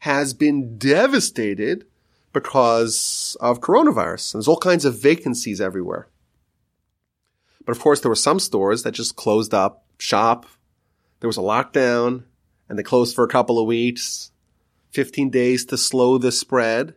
has 0.00 0.34
been 0.34 0.76
devastated 0.76 1.86
because 2.32 3.36
of 3.40 3.60
coronavirus. 3.60 4.32
There's 4.32 4.48
all 4.48 4.58
kinds 4.58 4.84
of 4.84 5.00
vacancies 5.00 5.60
everywhere. 5.60 6.08
But 7.64 7.72
of 7.72 7.80
course, 7.80 8.00
there 8.00 8.10
were 8.10 8.16
some 8.16 8.40
stores 8.40 8.82
that 8.82 8.92
just 8.92 9.16
closed 9.16 9.54
up 9.54 9.86
shop. 9.98 10.46
There 11.20 11.28
was 11.28 11.38
a 11.38 11.42
lockdown 11.42 12.24
and 12.72 12.78
they 12.78 12.82
closed 12.82 13.14
for 13.14 13.22
a 13.22 13.28
couple 13.28 13.58
of 13.58 13.66
weeks, 13.66 14.30
15 14.92 15.28
days 15.28 15.66
to 15.66 15.76
slow 15.76 16.16
the 16.16 16.32
spread. 16.32 16.94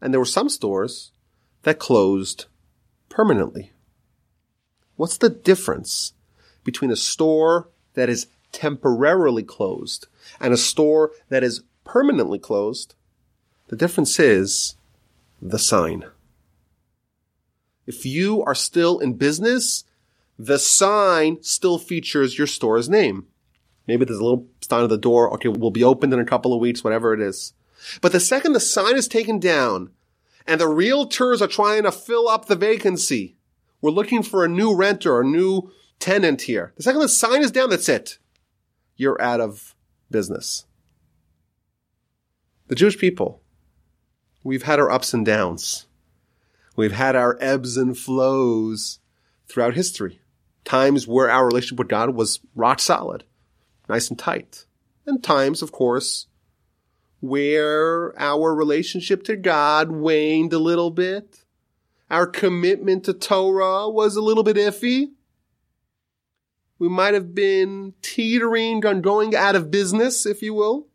And 0.00 0.14
there 0.14 0.20
were 0.20 0.24
some 0.24 0.48
stores 0.48 1.10
that 1.64 1.80
closed 1.80 2.44
permanently. 3.08 3.72
What's 4.94 5.18
the 5.18 5.28
difference 5.28 6.12
between 6.62 6.92
a 6.92 6.96
store 6.96 7.68
that 7.94 8.08
is 8.08 8.28
temporarily 8.52 9.42
closed 9.42 10.06
and 10.38 10.54
a 10.54 10.56
store 10.56 11.10
that 11.30 11.42
is 11.42 11.64
permanently 11.82 12.38
closed, 12.38 12.94
the 13.70 13.76
difference 13.76 14.20
is 14.20 14.76
the 15.42 15.58
sign. 15.58 16.04
If 17.88 18.06
you 18.06 18.44
are 18.44 18.54
still 18.54 19.00
in 19.00 19.14
business, 19.14 19.82
the 20.38 20.60
sign 20.60 21.42
still 21.42 21.76
features 21.76 22.38
your 22.38 22.46
store's 22.46 22.88
name. 22.88 23.26
Maybe 23.86 24.04
there's 24.04 24.18
a 24.18 24.24
little 24.24 24.46
sign 24.60 24.82
at 24.82 24.88
the 24.88 24.98
door. 24.98 25.32
Okay, 25.34 25.48
we'll 25.48 25.70
be 25.70 25.84
opened 25.84 26.12
in 26.12 26.20
a 26.20 26.24
couple 26.24 26.52
of 26.52 26.60
weeks, 26.60 26.82
whatever 26.82 27.12
it 27.12 27.20
is. 27.20 27.52
But 28.00 28.12
the 28.12 28.20
second 28.20 28.52
the 28.52 28.60
sign 28.60 28.96
is 28.96 29.08
taken 29.08 29.38
down 29.38 29.90
and 30.46 30.60
the 30.60 30.66
realtors 30.66 31.40
are 31.40 31.46
trying 31.46 31.84
to 31.84 31.92
fill 31.92 32.28
up 32.28 32.46
the 32.46 32.56
vacancy, 32.56 33.36
we're 33.80 33.90
looking 33.90 34.22
for 34.22 34.44
a 34.44 34.48
new 34.48 34.74
renter, 34.74 35.20
a 35.20 35.24
new 35.24 35.70
tenant 35.98 36.42
here. 36.42 36.72
The 36.76 36.82
second 36.82 37.00
the 37.00 37.08
sign 37.08 37.42
is 37.42 37.50
down, 37.50 37.70
that's 37.70 37.88
it. 37.88 38.18
You're 38.96 39.20
out 39.20 39.40
of 39.40 39.74
business. 40.10 40.66
The 42.68 42.74
Jewish 42.74 42.98
people, 42.98 43.42
we've 44.42 44.62
had 44.62 44.80
our 44.80 44.90
ups 44.90 45.12
and 45.12 45.24
downs. 45.24 45.86
We've 46.76 46.92
had 46.92 47.14
our 47.14 47.36
ebbs 47.40 47.76
and 47.76 47.96
flows 47.96 48.98
throughout 49.48 49.74
history. 49.74 50.20
Times 50.64 51.06
where 51.06 51.30
our 51.30 51.46
relationship 51.46 51.78
with 51.78 51.88
God 51.88 52.14
was 52.14 52.40
rock 52.54 52.80
solid, 52.80 53.24
nice 53.88 54.08
and 54.08 54.18
tight. 54.18 54.66
And 55.06 55.22
times, 55.22 55.62
of 55.62 55.72
course, 55.72 56.26
where 57.20 58.18
our 58.20 58.54
relationship 58.54 59.22
to 59.24 59.36
God 59.36 59.90
waned 59.90 60.52
a 60.52 60.58
little 60.58 60.90
bit. 60.90 61.44
Our 62.10 62.26
commitment 62.26 63.04
to 63.04 63.14
Torah 63.14 63.88
was 63.88 64.16
a 64.16 64.22
little 64.22 64.44
bit 64.44 64.56
iffy 64.56 65.10
we 66.78 66.88
might 66.88 67.14
have 67.14 67.34
been 67.34 67.94
teetering 68.02 68.84
on 68.84 69.00
going 69.00 69.34
out 69.34 69.56
of 69.56 69.70
business, 69.70 70.26
if 70.26 70.42
you 70.42 70.54
will, 70.54 70.86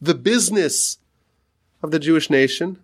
the 0.00 0.14
business 0.14 0.98
of 1.82 1.90
the 1.90 1.98
Jewish 1.98 2.30
nation. 2.30 2.78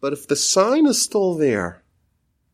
But 0.00 0.12
if 0.12 0.26
the 0.26 0.36
sign 0.36 0.86
is 0.86 1.02
still 1.02 1.34
there, 1.34 1.82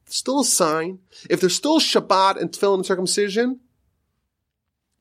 still 0.06 0.40
a 0.40 0.44
sign, 0.44 0.98
if 1.28 1.40
there's 1.40 1.54
still 1.54 1.78
Shabbat 1.78 2.40
and 2.40 2.50
Tefillin 2.50 2.76
and 2.76 2.86
circumcision, 2.86 3.60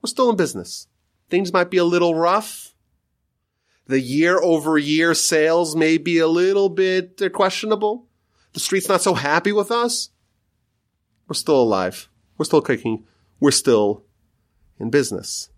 we're 0.08 0.12
still 0.12 0.30
in 0.30 0.38
business. 0.38 0.88
Things 1.30 1.52
might 1.52 1.70
be 1.70 1.76
a 1.76 1.84
little 1.84 2.16
rough. 2.16 2.74
The 3.88 4.00
year 4.00 4.40
over 4.42 4.78
year 4.78 5.14
sales 5.14 5.76
may 5.76 5.98
be 5.98 6.18
a 6.20 6.28
little 6.30 6.70
bit 6.70 7.22
uh, 7.22 7.28
questionable. 7.28 8.08
The 8.54 8.62
street's 8.62 8.88
not 8.88 9.02
so 9.02 9.16
happy 9.16 9.52
with 9.52 9.70
us. 9.70 10.12
We're 11.28 11.34
still 11.34 11.62
alive. 11.62 12.08
We're 12.38 12.46
still 12.46 12.62
kicking 12.62 13.04
we're 13.42 13.52
still 13.52 14.06
in 14.80 14.90
business. 14.90 15.50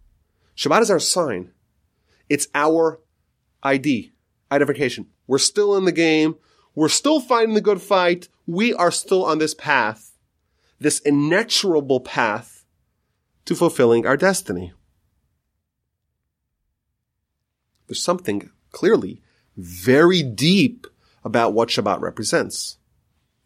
Shabbat 0.58 0.82
is 0.82 0.91
our 0.91 1.00
sign. 1.00 1.51
It's 2.27 2.48
our 2.56 3.01
ID, 3.62 4.13
identification. 4.51 5.08
We're 5.27 5.38
still 5.38 5.77
in 5.77 5.86
the 5.86 5.91
game. 5.91 6.38
We're 6.74 6.89
still 6.89 7.20
fighting 7.20 7.53
the 7.53 7.62
good 7.62 7.82
fight. 7.82 8.29
We 8.48 8.74
are 8.74 8.91
still 8.91 9.24
on 9.24 9.38
this 9.38 9.53
path, 9.53 10.18
this 10.79 11.00
inexorable 11.01 12.00
path 12.00 12.59
to 13.46 13.55
fulfilling 13.55 14.05
our 14.05 14.17
destiny. 14.17 14.74
There's 17.88 18.01
something 18.01 18.50
clearly 18.72 19.22
very 19.58 20.22
deep 20.22 20.86
about 21.24 21.53
what 21.53 21.69
Shabbat 21.69 22.00
represents. 22.01 22.77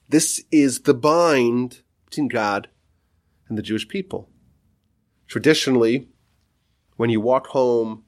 This 0.09 0.43
is 0.51 0.81
the 0.81 0.93
bind 0.93 1.81
between 2.05 2.27
God 2.27 2.69
and 3.47 3.57
the 3.57 3.63
Jewish 3.63 3.87
people. 3.87 4.29
Traditionally, 5.27 6.09
when 6.97 7.09
you 7.09 7.21
walk 7.21 7.47
home 7.47 8.03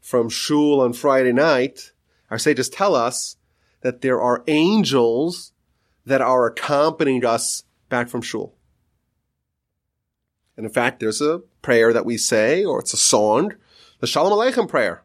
from 0.00 0.28
shul 0.28 0.80
on 0.80 0.92
Friday 0.92 1.32
night, 1.32 1.92
Our 2.30 2.38
sages 2.38 2.68
tell 2.68 2.94
us 2.94 3.36
that 3.82 4.00
there 4.00 4.20
are 4.20 4.44
angels 4.48 5.52
that 6.04 6.20
are 6.20 6.46
accompanying 6.46 7.24
us 7.24 7.64
back 7.88 8.08
from 8.08 8.22
shul. 8.22 8.55
And 10.56 10.64
in 10.64 10.72
fact, 10.72 11.00
there's 11.00 11.20
a 11.20 11.42
prayer 11.62 11.92
that 11.92 12.06
we 12.06 12.16
say, 12.16 12.64
or 12.64 12.80
it's 12.80 12.94
a 12.94 12.98
song, 12.98 13.52
the 14.00 14.06
Shalom 14.06 14.32
Aleichem 14.32 14.68
prayer. 14.68 15.02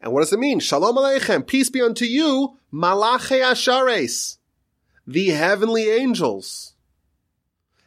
And 0.00 0.12
what 0.12 0.20
does 0.20 0.32
it 0.32 0.38
mean? 0.38 0.60
Shalom 0.60 0.96
Aleichem, 0.96 1.46
peace 1.46 1.70
be 1.70 1.80
unto 1.80 2.04
you, 2.04 2.56
Malache 2.72 3.42
Ashares, 3.42 4.38
the 5.06 5.30
heavenly 5.30 5.90
angels. 5.90 6.74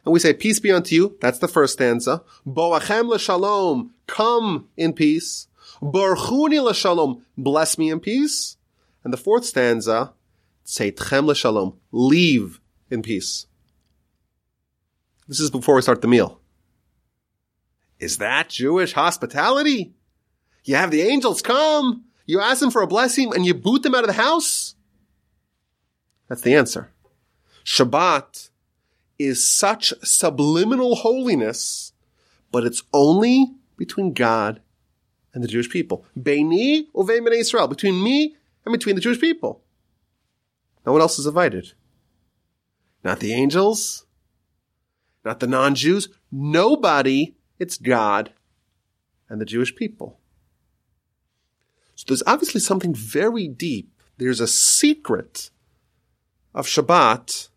And 0.04 0.12
we 0.12 0.18
say, 0.18 0.32
peace 0.34 0.58
be 0.58 0.72
unto 0.72 0.94
you. 0.94 1.16
That's 1.20 1.38
the 1.38 1.46
first 1.46 1.74
stanza. 1.74 2.22
Boachem 2.46 3.08
l'shalom, 3.08 3.94
come 4.08 4.68
in 4.76 4.94
peace. 4.94 5.46
Barchuni 5.80 6.60
l'shalom, 6.60 7.24
bless 7.38 7.78
me 7.78 7.90
in 7.90 8.00
peace. 8.00 8.56
And 9.04 9.12
the 9.12 9.16
fourth 9.16 9.44
stanza, 9.44 10.12
tzeitchem 10.66 11.26
l'shalom, 11.26 11.78
leave 11.92 12.60
in 12.90 13.02
peace. 13.02 13.46
This 15.32 15.40
is 15.40 15.50
before 15.50 15.76
we 15.76 15.80
start 15.80 16.02
the 16.02 16.08
meal. 16.08 16.42
Is 17.98 18.18
that 18.18 18.50
Jewish 18.50 18.92
hospitality? 18.92 19.94
You 20.62 20.76
have 20.76 20.90
the 20.90 21.00
angels 21.00 21.40
come, 21.40 22.04
you 22.26 22.38
ask 22.38 22.60
them 22.60 22.70
for 22.70 22.82
a 22.82 22.86
blessing, 22.86 23.34
and 23.34 23.46
you 23.46 23.54
boot 23.54 23.82
them 23.82 23.94
out 23.94 24.04
of 24.04 24.08
the 24.08 24.22
house? 24.22 24.74
That's 26.28 26.42
the 26.42 26.54
answer. 26.54 26.92
Shabbat 27.64 28.50
is 29.18 29.46
such 29.46 29.94
subliminal 30.02 30.96
holiness, 30.96 31.94
but 32.50 32.64
it's 32.64 32.82
only 32.92 33.54
between 33.78 34.12
God 34.12 34.60
and 35.32 35.42
the 35.42 35.48
Jewish 35.48 35.70
people. 35.70 36.04
Beini 36.14 36.88
Israel, 37.32 37.68
between 37.68 38.04
me 38.04 38.36
and 38.66 38.72
between 38.72 38.96
the 38.96 39.00
Jewish 39.00 39.18
people. 39.18 39.62
No 40.84 40.92
one 40.92 41.00
else 41.00 41.18
is 41.18 41.24
invited. 41.24 41.72
Not 43.02 43.20
the 43.20 43.32
angels, 43.32 44.04
not 45.24 45.40
the 45.40 45.46
non-Jews, 45.46 46.08
nobody. 46.30 47.34
It's 47.58 47.76
God 47.76 48.32
and 49.28 49.40
the 49.40 49.46
Jewish 49.46 49.74
people. 49.74 50.18
So 51.94 52.04
there's 52.08 52.22
obviously 52.26 52.60
something 52.60 52.94
very 52.94 53.46
deep. 53.46 53.92
There's 54.18 54.40
a 54.40 54.48
secret 54.48 55.50
of 56.54 56.66
Shabbat 56.66 57.48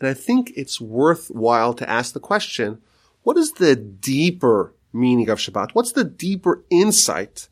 and 0.00 0.08
I 0.08 0.14
think 0.14 0.52
it's 0.54 0.80
worthwhile 0.80 1.72
to 1.74 1.88
ask 1.88 2.12
the 2.12 2.20
question, 2.20 2.82
what 3.22 3.38
is 3.38 3.52
the 3.52 3.74
deeper 3.74 4.74
meaning 4.92 5.30
of 5.30 5.38
Shabbat? 5.38 5.70
What's 5.72 5.92
the 5.92 6.04
deeper 6.04 6.62
insight 6.68 7.48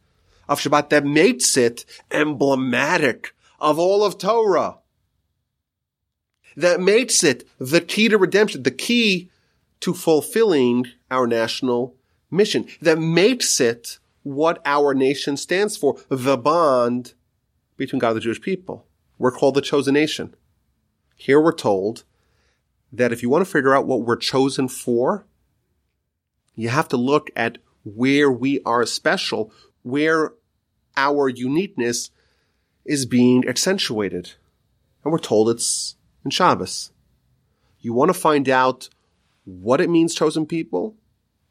of 0.48 0.60
Shabbat 0.60 0.90
that 0.90 1.06
makes 1.06 1.56
it 1.56 1.84
emblematic 2.10 3.34
of 3.58 3.78
all 3.78 4.04
of 4.04 4.18
Torah? 4.18 4.78
That 6.56 6.80
makes 6.80 7.24
it 7.24 7.48
the 7.58 7.80
key 7.80 8.08
to 8.08 8.18
redemption, 8.18 8.64
the 8.64 8.70
key 8.70 9.30
to 9.82 9.94
fulfilling 9.94 10.86
our 11.10 11.26
national 11.26 11.94
mission, 12.30 12.66
that 12.80 12.98
makes 12.98 13.60
it 13.60 13.98
what 14.22 14.62
our 14.64 14.94
nation 14.94 15.36
stands 15.36 15.76
for, 15.76 15.98
the 16.08 16.36
bond 16.36 17.14
between 17.76 17.98
God 17.98 18.10
and 18.10 18.16
the 18.16 18.20
Jewish 18.20 18.40
people. 18.40 18.86
We're 19.18 19.32
called 19.32 19.54
the 19.54 19.60
chosen 19.60 19.94
nation. 19.94 20.34
Here 21.16 21.40
we're 21.40 21.52
told 21.52 22.04
that 22.92 23.12
if 23.12 23.22
you 23.22 23.30
want 23.30 23.44
to 23.44 23.50
figure 23.50 23.74
out 23.74 23.86
what 23.86 24.02
we're 24.02 24.16
chosen 24.16 24.68
for, 24.68 25.26
you 26.54 26.68
have 26.68 26.88
to 26.88 26.96
look 26.96 27.30
at 27.34 27.58
where 27.84 28.30
we 28.30 28.60
are 28.64 28.86
special, 28.86 29.52
where 29.82 30.32
our 30.96 31.28
uniqueness 31.28 32.10
is 32.84 33.06
being 33.06 33.48
accentuated. 33.48 34.32
And 35.02 35.12
we're 35.12 35.18
told 35.18 35.48
it's 35.48 35.96
in 36.24 36.30
Shabbos. 36.30 36.92
You 37.80 37.92
want 37.92 38.10
to 38.10 38.14
find 38.14 38.48
out 38.48 38.88
what 39.44 39.80
it 39.80 39.90
means 39.90 40.14
chosen 40.14 40.46
people, 40.46 40.96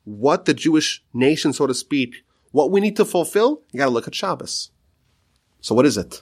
what 0.04 0.46
the 0.46 0.54
Jewish 0.54 1.04
nation, 1.14 1.54
so 1.54 1.68
to 1.68 1.74
speak, 1.74 2.24
what 2.52 2.72
we 2.72 2.82
need 2.82 2.96
to 2.98 3.06
fulfill, 3.06 3.62
you 3.72 3.80
got 3.80 3.86
to 3.86 3.92
look 3.92 4.08
at 4.08 4.16
Shabbos. 4.16 4.72
So 5.62 5.76
what 5.76 5.86
is 5.86 5.98
it? 5.98 6.22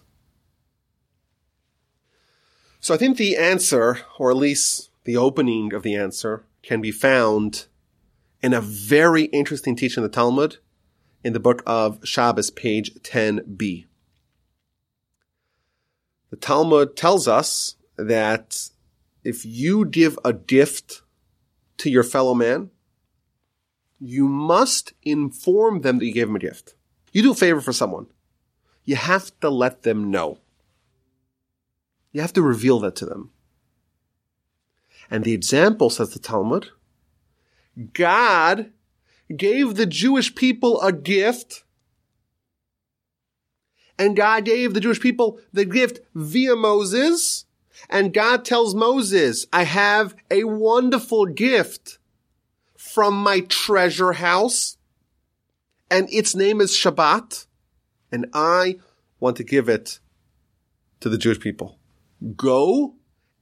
So 2.79 2.93
I 2.93 2.97
think 2.97 3.17
the 3.17 3.35
answer, 3.35 3.99
or 4.17 4.31
at 4.31 4.37
least 4.37 4.89
the 5.03 5.17
opening 5.17 5.73
of 5.73 5.83
the 5.83 5.95
answer 5.95 6.45
can 6.63 6.81
be 6.81 6.91
found 6.91 7.65
in 8.41 8.53
a 8.53 8.61
very 8.61 9.23
interesting 9.25 9.75
teaching 9.75 10.03
in 10.03 10.09
the 10.09 10.13
Talmud 10.13 10.57
in 11.23 11.33
the 11.33 11.39
book 11.39 11.61
of 11.65 11.99
Shabbos, 12.03 12.49
page 12.49 12.93
10b. 13.01 13.85
The 16.29 16.37
Talmud 16.37 16.95
tells 16.95 17.27
us 17.27 17.75
that 17.97 18.69
if 19.23 19.45
you 19.45 19.85
give 19.85 20.17
a 20.23 20.31
gift 20.31 21.01
to 21.79 21.89
your 21.89 22.03
fellow 22.03 22.33
man, 22.33 22.69
you 23.99 24.27
must 24.27 24.93
inform 25.03 25.81
them 25.81 25.99
that 25.99 26.05
you 26.05 26.13
gave 26.13 26.27
them 26.27 26.35
a 26.35 26.39
gift. 26.39 26.75
You 27.11 27.21
do 27.21 27.31
a 27.31 27.35
favor 27.35 27.61
for 27.61 27.73
someone. 27.73 28.07
You 28.85 28.95
have 28.95 29.37
to 29.41 29.49
let 29.49 29.83
them 29.83 30.11
know. 30.11 30.39
You 32.11 32.21
have 32.21 32.33
to 32.33 32.41
reveal 32.41 32.79
that 32.79 32.95
to 32.97 33.05
them. 33.05 33.31
And 35.11 35.23
the 35.23 35.33
example, 35.33 35.89
says 35.89 36.11
the 36.11 36.19
Talmud, 36.19 36.69
God 37.93 38.71
gave 39.35 39.75
the 39.75 39.85
Jewish 39.85 40.33
people 40.33 40.81
a 40.81 40.91
gift 40.91 41.63
and 43.99 44.15
God 44.15 44.45
gave 44.45 44.73
the 44.73 44.79
Jewish 44.79 45.01
people 45.01 45.39
the 45.51 45.65
gift 45.65 45.99
via 46.15 46.55
Moses. 46.55 47.45
And 47.89 48.13
God 48.13 48.43
tells 48.43 48.75
Moses, 48.75 49.45
I 49.53 49.63
have 49.63 50.15
a 50.29 50.43
wonderful 50.45 51.25
gift 51.27 51.99
from 52.77 53.21
my 53.21 53.41
treasure 53.41 54.13
house. 54.13 54.77
And 55.91 56.07
its 56.11 56.35
name 56.35 56.61
is 56.61 56.71
Shabbat. 56.71 57.45
And 58.11 58.27
I 58.33 58.77
want 59.19 59.37
to 59.37 59.43
give 59.43 59.69
it 59.69 59.99
to 60.99 61.09
the 61.09 61.17
Jewish 61.17 61.39
people. 61.39 61.77
Go 62.35 62.95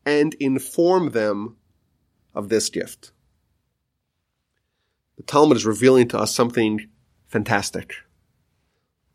and 0.05 0.33
inform 0.35 1.11
them 1.11 1.57
of 2.33 2.49
this 2.49 2.69
gift. 2.69 3.11
The 5.17 5.23
Talmud 5.23 5.57
is 5.57 5.65
revealing 5.65 6.07
to 6.09 6.19
us 6.19 6.33
something 6.33 6.87
fantastic. 7.27 7.95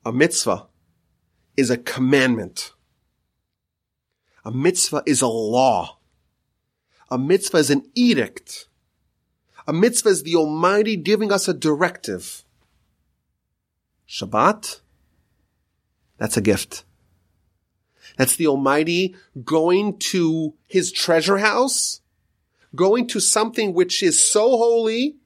A 0.04 0.12
mitzvah 0.12 0.66
is 1.56 1.70
a 1.70 1.76
commandment. 1.76 2.72
A 4.44 4.50
mitzvah 4.50 5.02
is 5.07 5.22
a 5.22 5.28
law. 5.28 5.98
A 7.11 7.18
mitzvah 7.18 7.59
is 7.59 7.70
an 7.70 7.85
edict. 7.94 8.68
A 9.66 9.72
mitzvah 9.72 10.09
is 10.09 10.22
the 10.22 10.37
Almighty 10.37 10.96
giving 10.96 11.31
us 11.31 11.46
a 11.46 11.55
directive. 11.55 12.44
Shabbat, 14.09 14.81
that's 16.18 16.37
a 16.37 16.40
gift. 16.40 16.85
That's 18.16 18.37
the 18.37 18.48
Almighty 18.48 19.14
going 19.44 19.98
to 19.98 20.55
his 20.66 20.92
treasure 20.92 21.38
house, 21.38 22.00
going 22.74 23.07
to 23.09 23.20
something 23.20 23.72
which 23.72 24.02
is 24.02 24.20
so 24.20 24.57
holy, 24.57 25.16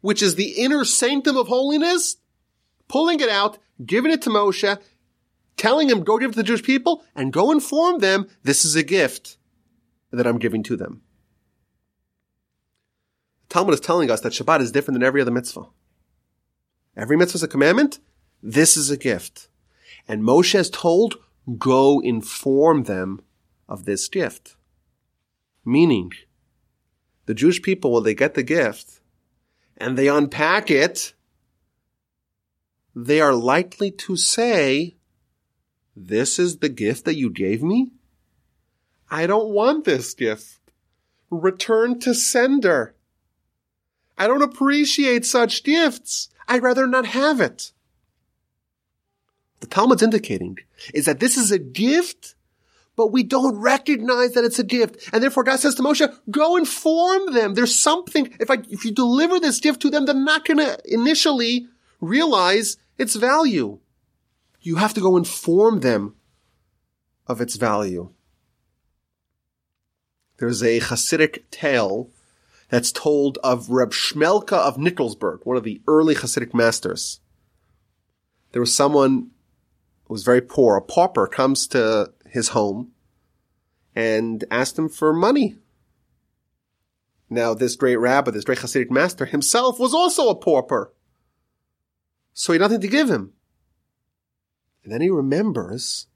which 0.00 0.22
is 0.22 0.34
the 0.34 0.50
inner 0.50 0.84
sanctum 0.84 1.36
of 1.36 1.48
holiness, 1.48 2.16
pulling 2.88 3.20
it 3.20 3.28
out, 3.28 3.58
giving 3.84 4.12
it 4.12 4.22
to 4.22 4.30
Moshe, 4.30 4.78
telling 5.56 5.90
him, 5.90 6.04
go 6.04 6.18
give 6.18 6.30
it 6.30 6.32
to 6.34 6.38
the 6.38 6.42
Jewish 6.42 6.62
people 6.62 7.04
and 7.14 7.32
go 7.32 7.50
inform 7.50 8.00
them 8.00 8.28
this 8.42 8.64
is 8.64 8.76
a 8.76 8.82
gift 8.82 9.36
that 10.10 10.26
I'm 10.26 10.38
giving 10.38 10.62
to 10.64 10.76
them. 10.76 11.02
The 13.48 13.54
Talmud 13.54 13.74
is 13.74 13.80
telling 13.80 14.10
us 14.10 14.20
that 14.20 14.32
Shabbat 14.32 14.60
is 14.60 14.72
different 14.72 14.96
than 14.96 15.06
every 15.06 15.20
other 15.20 15.30
mitzvah. 15.30 15.66
Every 16.96 17.16
mitzvah 17.16 17.36
is 17.36 17.42
a 17.42 17.48
commandment. 17.48 17.98
This 18.42 18.76
is 18.76 18.90
a 18.90 18.96
gift. 18.96 19.48
And 20.08 20.22
Moshe 20.22 20.54
is 20.54 20.70
told, 20.70 21.16
go 21.58 22.00
inform 22.00 22.84
them 22.84 23.22
of 23.68 23.84
this 23.84 24.08
gift. 24.08 24.56
Meaning, 25.64 26.12
the 27.26 27.34
Jewish 27.34 27.60
people, 27.60 27.92
when 27.92 28.04
they 28.04 28.14
get 28.14 28.34
the 28.34 28.42
gift 28.42 29.00
and 29.76 29.96
they 29.96 30.08
unpack 30.08 30.70
it, 30.70 31.14
they 32.94 33.20
are 33.20 33.34
likely 33.34 33.90
to 33.90 34.16
say, 34.16 34.95
this 35.96 36.38
is 36.38 36.58
the 36.58 36.68
gift 36.68 37.04
that 37.06 37.16
you 37.16 37.30
gave 37.30 37.62
me? 37.62 37.90
I 39.10 39.26
don't 39.26 39.48
want 39.48 39.84
this 39.84 40.14
gift. 40.14 40.58
Return 41.30 41.98
to 42.00 42.14
sender. 42.14 42.94
I 44.18 44.26
don't 44.26 44.42
appreciate 44.42 45.24
such 45.24 45.64
gifts. 45.64 46.28
I'd 46.48 46.62
rather 46.62 46.86
not 46.86 47.06
have 47.06 47.40
it 47.40 47.72
the 49.60 49.66
Talmud's 49.66 50.02
indicating 50.02 50.58
is 50.94 51.06
that 51.06 51.20
this 51.20 51.36
is 51.36 51.50
a 51.50 51.58
gift, 51.58 52.34
but 52.94 53.08
we 53.12 53.22
don't 53.22 53.56
recognize 53.56 54.32
that 54.32 54.44
it's 54.44 54.58
a 54.58 54.64
gift. 54.64 55.08
And 55.12 55.22
therefore 55.22 55.44
God 55.44 55.60
says 55.60 55.74
to 55.76 55.82
Moshe, 55.82 56.14
go 56.30 56.56
inform 56.56 57.32
them. 57.32 57.54
There's 57.54 57.78
something, 57.78 58.34
if 58.40 58.50
I, 58.50 58.58
if 58.68 58.84
you 58.84 58.92
deliver 58.92 59.40
this 59.40 59.60
gift 59.60 59.82
to 59.82 59.90
them, 59.90 60.06
they're 60.06 60.14
not 60.14 60.44
going 60.44 60.58
to 60.58 60.78
initially 60.84 61.66
realize 62.00 62.76
its 62.98 63.16
value. 63.16 63.78
You 64.66 64.74
have 64.74 64.94
to 64.94 65.00
go 65.00 65.16
inform 65.16 65.78
them 65.78 66.16
of 67.28 67.40
its 67.40 67.54
value. 67.54 68.10
There's 70.38 70.60
a 70.60 70.80
Hasidic 70.80 71.44
tale 71.52 72.10
that's 72.68 72.90
told 72.90 73.38
of 73.44 73.70
Reb 73.70 73.92
Shmelka 73.92 74.54
of 74.54 74.76
Nikolsburg, 74.76 75.42
one 75.44 75.56
of 75.56 75.62
the 75.62 75.80
early 75.86 76.16
Hasidic 76.16 76.52
masters. 76.52 77.20
There 78.50 78.60
was 78.60 78.74
someone 78.74 79.30
who 80.06 80.14
was 80.14 80.24
very 80.24 80.40
poor, 80.40 80.74
a 80.74 80.82
pauper 80.82 81.28
comes 81.28 81.68
to 81.68 82.12
his 82.28 82.48
home 82.48 82.90
and 83.94 84.42
asked 84.50 84.76
him 84.76 84.88
for 84.88 85.12
money. 85.12 85.58
Now, 87.30 87.54
this 87.54 87.76
great 87.76 87.98
rabbi, 87.98 88.32
this 88.32 88.42
great 88.42 88.58
Hasidic 88.58 88.90
master 88.90 89.26
himself 89.26 89.78
was 89.78 89.94
also 89.94 90.28
a 90.28 90.34
pauper. 90.34 90.92
So 92.34 92.52
he 92.52 92.58
had 92.58 92.62
nothing 92.62 92.80
to 92.80 92.88
give 92.88 93.08
him. 93.08 93.32
And 94.86 94.92
then 94.92 95.00
he 95.00 95.10
remembers 95.10 96.06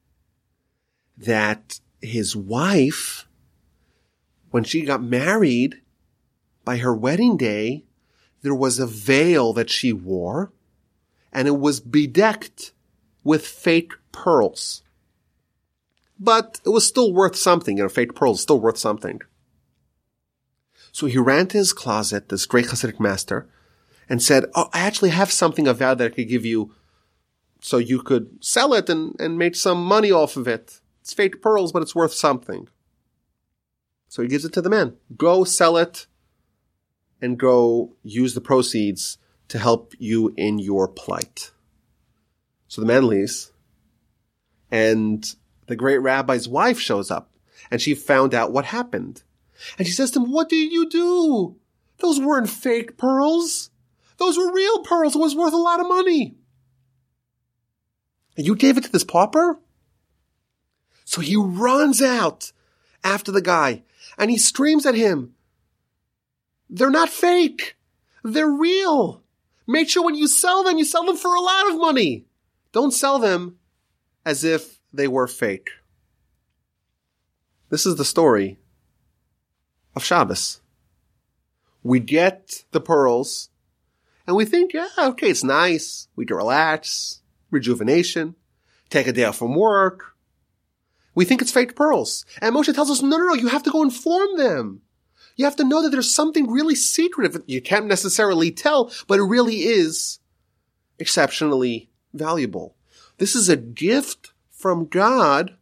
that 1.19 1.81
his 2.01 2.37
wife, 2.37 3.27
when 4.53 4.63
she 4.63 4.83
got 4.83 5.03
married, 5.03 5.81
by 6.65 6.77
her 6.77 6.95
wedding 6.95 7.37
day, 7.37 7.83
there 8.43 8.55
was 8.55 8.79
a 8.79 8.87
veil 8.87 9.53
that 9.55 9.71
she 9.71 9.93
wore, 9.93 10.53
and 11.33 11.49
it 11.49 11.59
was 11.59 11.81
bedecked 11.81 12.71
with 13.25 13.45
fake 13.45 13.95
pearls. 14.13 14.85
But 16.21 16.61
it 16.65 16.69
was 16.69 16.87
still 16.87 17.13
worth 17.13 17.35
something, 17.35 17.77
you 17.77 17.83
know, 17.83 17.89
fake 17.89 18.15
pearls, 18.15 18.41
still 18.41 18.61
worth 18.61 18.79
something. 18.79 19.21
So 20.93 21.09
he 21.09 21.19
ran 21.19 21.49
to 21.49 21.59
his 21.59 21.73
closet, 21.73 22.29
this 22.29 22.47
great 22.47 22.67
Hasidic 22.67 23.01
master, 23.01 23.49
and 24.09 24.23
said, 24.23 24.45
Oh, 24.55 24.71
I 24.73 24.83
actually 24.83 25.11
have 25.11 25.33
something 25.33 25.67
of 25.67 25.79
value 25.79 25.97
that 25.97 26.13
I 26.13 26.15
could 26.15 26.29
give 26.29 26.47
you 26.47 26.73
so 27.61 27.79
you 27.79 28.03
could 28.03 28.43
sell 28.43 28.73
it 28.75 28.89
and, 28.89 29.15
and 29.21 29.39
make 29.39 29.55
some 29.55 29.85
money 29.85 30.11
off 30.11 30.37
of 30.37 30.49
it. 30.49 30.81
It's 31.01 31.13
fake 31.13 31.43
pearls, 31.43 31.73
but 31.73 31.83
it's 31.83 31.95
worth 31.95 32.13
something. 32.13 32.69
So 34.09 34.23
he 34.23 34.29
gives 34.29 34.45
it 34.45 34.53
to 34.55 34.63
the 34.63 34.71
man. 34.71 34.97
Go 35.17 35.45
sell 35.45 35.77
it 35.77 36.07
and 37.23 37.39
go 37.39 37.95
use 38.03 38.35
the 38.35 38.41
proceeds 38.41 39.19
to 39.49 39.59
help 39.59 39.95
you 39.99 40.35
in 40.37 40.59
your 40.59 40.89
plight. 40.89 41.51
So 42.69 42.81
the 42.81 42.87
man 42.87 43.07
leaves 43.07 43.53
and 44.71 45.25
the 45.67 45.77
great 45.77 45.99
rabbi's 45.99 46.49
wife 46.49 46.79
shows 46.79 47.11
up 47.11 47.31
and 47.71 47.81
she 47.81 47.95
found 47.95 48.35
out 48.35 48.53
what 48.53 48.65
happened. 48.67 49.23
And 49.77 49.87
she 49.87 49.93
says 49.93 50.11
to 50.13 50.21
him, 50.21 50.31
what 50.31 50.49
did 50.49 50.73
you 50.73 50.89
do? 50.89 51.57
Those 51.99 52.19
weren't 52.21 52.49
fake 52.49 52.97
pearls. 52.97 53.71
Those 54.17 54.39
were 54.39 54.53
real 54.53 54.83
pearls. 54.83 55.15
It 55.15 55.19
was 55.19 55.37
worth 55.37 55.53
a 55.53 55.59
lot 55.59 55.81
of 55.81 55.89
money. 55.89 56.37
And 58.41 58.47
you 58.47 58.57
gave 58.57 58.79
it 58.79 58.85
to 58.85 58.91
this 58.91 59.05
pauper? 59.05 59.61
So 61.05 61.21
he 61.21 61.37
runs 61.37 62.01
out 62.01 62.53
after 63.05 63.31
the 63.31 63.43
guy 63.43 63.83
and 64.17 64.31
he 64.31 64.39
screams 64.39 64.87
at 64.87 64.95
him, 64.95 65.35
they're 66.71 66.89
not 66.89 67.11
fake. 67.11 67.77
They're 68.25 68.49
real. 68.49 69.23
Make 69.67 69.91
sure 69.91 70.03
when 70.03 70.15
you 70.15 70.27
sell 70.27 70.65
them, 70.65 70.79
you 70.79 70.87
sell 70.87 71.05
them 71.05 71.19
for 71.19 71.35
a 71.35 71.41
lot 71.43 71.69
of 71.69 71.77
money. 71.77 72.25
Don't 72.73 72.95
sell 72.95 73.19
them 73.19 73.59
as 74.25 74.43
if 74.43 74.81
they 74.91 75.07
were 75.07 75.27
fake. 75.27 75.69
This 77.69 77.85
is 77.85 77.97
the 77.97 78.07
story 78.07 78.59
of 79.95 80.03
Shabbos. 80.03 80.63
We 81.83 82.01
get 82.01 82.65
the 82.71 82.81
pearls 82.81 83.51
and 84.27 84.35
we 84.35 84.47
think, 84.47 84.73
yeah, 84.73 84.89
okay, 84.97 85.29
it's 85.29 85.45
nice. 85.45 86.09
We 86.17 86.25
can 86.25 86.39
relax, 86.39 87.20
rejuvenation, 87.51 88.35
take 88.89 89.07
a 89.07 89.13
day 89.13 89.25
off 89.25 89.39
from 89.39 89.55
work. 89.55 90.17
We 91.15 91.25
think 91.25 91.43
it's 91.43 91.53
fake 91.53 91.77
pearls. 91.77 92.25
And 92.41 92.55
Moshe 92.55 92.75
tells 92.75 92.91
us, 92.91 93.03
no, 93.03 93.17
no, 93.17 93.27
no, 93.27 93.35
you 93.35 93.49
have 93.49 93.63
to 93.65 93.71
go 93.71 93.83
inform 93.83 94.37
them. 94.37 94.83
You 95.37 95.45
have 95.45 95.57
to 95.57 95.65
know 95.65 95.83
that 95.83 95.91
there's 95.91 96.15
something 96.15 96.51
really 96.51 96.75
secretive. 96.75 97.33
That 97.33 97.49
you 97.49 97.61
can't 97.61 97.87
necessarily 97.87 98.51
tell, 98.51 98.93
but 99.07 99.19
it 99.19 99.25
really 99.25 99.63
is 99.63 100.19
exceptionally 100.99 101.91
valuable. 102.13 102.77
This 103.19 103.35
is 103.35 103.49
a 103.49 103.57
gift 103.57 104.33
from 104.51 104.87
God, 104.87 105.57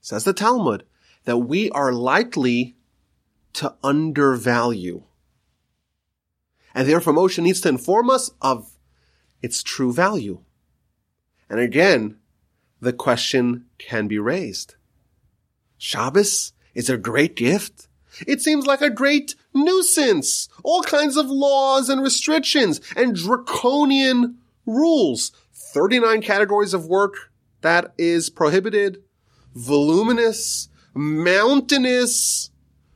says 0.00 0.24
the 0.24 0.32
Talmud, 0.32 0.84
that 1.24 1.38
we 1.38 1.70
are 1.70 1.92
likely 1.92 2.76
to 3.54 3.74
undervalue. 3.82 5.02
And 6.74 6.86
therefore 6.86 7.14
Moshe 7.14 7.42
needs 7.42 7.62
to 7.62 7.70
inform 7.70 8.10
us 8.10 8.30
of 8.42 8.75
its 9.46 9.62
true 9.62 9.92
value. 9.92 10.40
And 11.48 11.60
again, 11.60 12.18
the 12.80 12.92
question 12.92 13.66
can 13.78 14.08
be 14.08 14.18
raised. 14.18 14.74
Shabbos 15.78 16.52
is 16.74 16.90
a 16.90 16.96
great 16.98 17.36
gift. 17.36 17.86
It 18.26 18.40
seems 18.42 18.66
like 18.66 18.80
a 18.80 18.90
great 18.90 19.36
nuisance. 19.54 20.48
All 20.64 20.82
kinds 20.82 21.16
of 21.16 21.26
laws 21.30 21.88
and 21.88 22.02
restrictions 22.02 22.80
and 22.96 23.14
draconian 23.14 24.38
rules. 24.66 25.30
39 25.52 26.22
categories 26.22 26.74
of 26.74 26.86
work 26.86 27.30
that 27.60 27.94
is 27.96 28.28
prohibited. 28.28 28.98
Voluminous, 29.54 30.68
mountainous 30.92 32.50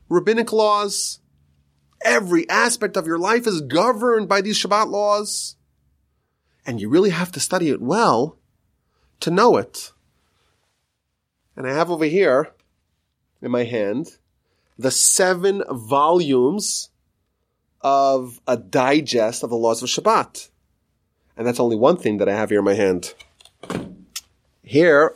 rabbinic 0.09 0.51
laws. 0.51 1.21
Every 2.03 2.49
aspect 2.49 2.97
of 2.97 3.07
your 3.07 3.19
life 3.19 3.47
is 3.47 3.61
governed 3.61 4.27
by 4.27 4.41
these 4.41 4.61
Shabbat 4.61 4.89
laws. 4.89 5.55
And 6.65 6.79
you 6.79 6.89
really 6.89 7.09
have 7.09 7.31
to 7.33 7.39
study 7.39 7.69
it 7.69 7.81
well 7.81 8.37
to 9.19 9.31
know 9.31 9.57
it. 9.57 9.91
And 11.55 11.67
I 11.67 11.73
have 11.73 11.89
over 11.89 12.05
here 12.05 12.51
in 13.41 13.51
my 13.51 13.63
hand 13.63 14.17
the 14.77 14.91
seven 14.91 15.63
volumes 15.69 16.89
of 17.81 18.39
a 18.47 18.57
digest 18.57 19.43
of 19.43 19.49
the 19.49 19.57
laws 19.57 19.81
of 19.81 19.89
Shabbat. 19.89 20.49
And 21.35 21.47
that's 21.47 21.59
only 21.59 21.75
one 21.75 21.97
thing 21.97 22.17
that 22.17 22.29
I 22.29 22.35
have 22.35 22.49
here 22.49 22.59
in 22.59 22.65
my 22.65 22.73
hand. 22.73 23.13
Here, 24.63 25.15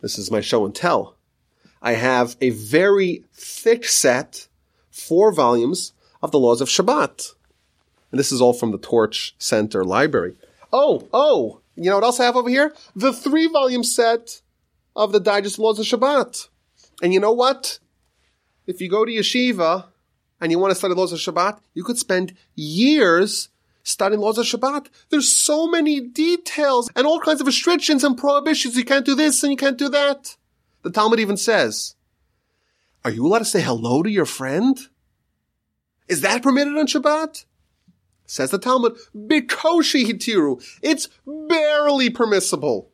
this 0.00 0.18
is 0.18 0.30
my 0.30 0.40
show 0.40 0.64
and 0.64 0.74
tell. 0.74 1.16
I 1.82 1.92
have 1.92 2.36
a 2.40 2.50
very 2.50 3.24
thick 3.32 3.84
set, 3.84 4.48
four 4.90 5.32
volumes 5.32 5.92
of 6.22 6.30
the 6.32 6.38
laws 6.38 6.60
of 6.60 6.68
Shabbat. 6.68 7.34
And 8.10 8.18
this 8.18 8.32
is 8.32 8.40
all 8.40 8.52
from 8.52 8.72
the 8.72 8.78
Torch 8.78 9.34
Center 9.38 9.84
Library. 9.84 10.36
Oh, 10.72 11.08
oh, 11.12 11.60
you 11.76 11.90
know 11.90 11.96
what 11.96 12.04
else 12.04 12.20
I 12.20 12.24
have 12.24 12.36
over 12.36 12.48
here? 12.48 12.74
The 12.94 13.12
three 13.12 13.46
volume 13.46 13.84
set 13.84 14.42
of 14.94 15.12
the 15.12 15.20
Digest 15.20 15.58
Laws 15.58 15.78
of 15.78 15.86
Shabbat. 15.86 16.48
And 17.02 17.12
you 17.12 17.20
know 17.20 17.32
what? 17.32 17.78
if 18.66 18.80
you 18.80 18.88
go 18.88 19.04
to 19.04 19.12
yeshiva 19.12 19.86
and 20.40 20.50
you 20.50 20.58
want 20.58 20.72
to 20.72 20.74
study 20.74 20.94
laws 20.94 21.12
of 21.12 21.18
Shabbat, 21.18 21.60
you 21.74 21.84
could 21.84 21.98
spend 21.98 22.36
years 22.54 23.48
studying 23.82 24.20
laws 24.20 24.38
of 24.38 24.46
Shabbat. 24.46 24.88
There's 25.10 25.28
so 25.28 25.68
many 25.68 26.00
details 26.00 26.90
and 26.96 27.06
all 27.06 27.20
kinds 27.20 27.40
of 27.40 27.46
restrictions 27.46 28.04
and 28.04 28.18
prohibitions. 28.18 28.76
You 28.76 28.84
can't 28.84 29.06
do 29.06 29.14
this 29.14 29.42
and 29.42 29.52
you 29.52 29.56
can't 29.56 29.78
do 29.78 29.88
that. 29.88 30.36
The 30.82 30.90
Talmud 30.90 31.20
even 31.20 31.36
says, 31.36 31.94
are 33.04 33.10
you 33.10 33.26
allowed 33.26 33.38
to 33.38 33.44
say 33.44 33.60
hello 33.60 34.02
to 34.02 34.10
your 34.10 34.26
friend? 34.26 34.78
Is 36.08 36.20
that 36.22 36.42
permitted 36.42 36.76
on 36.76 36.86
Shabbat? 36.86 37.44
Says 38.26 38.50
the 38.50 38.58
Talmud, 38.58 38.96
Bikoshi 39.14 40.04
hitiru. 40.04 40.62
It's 40.82 41.08
barely 41.26 42.10
permissible. 42.10 42.90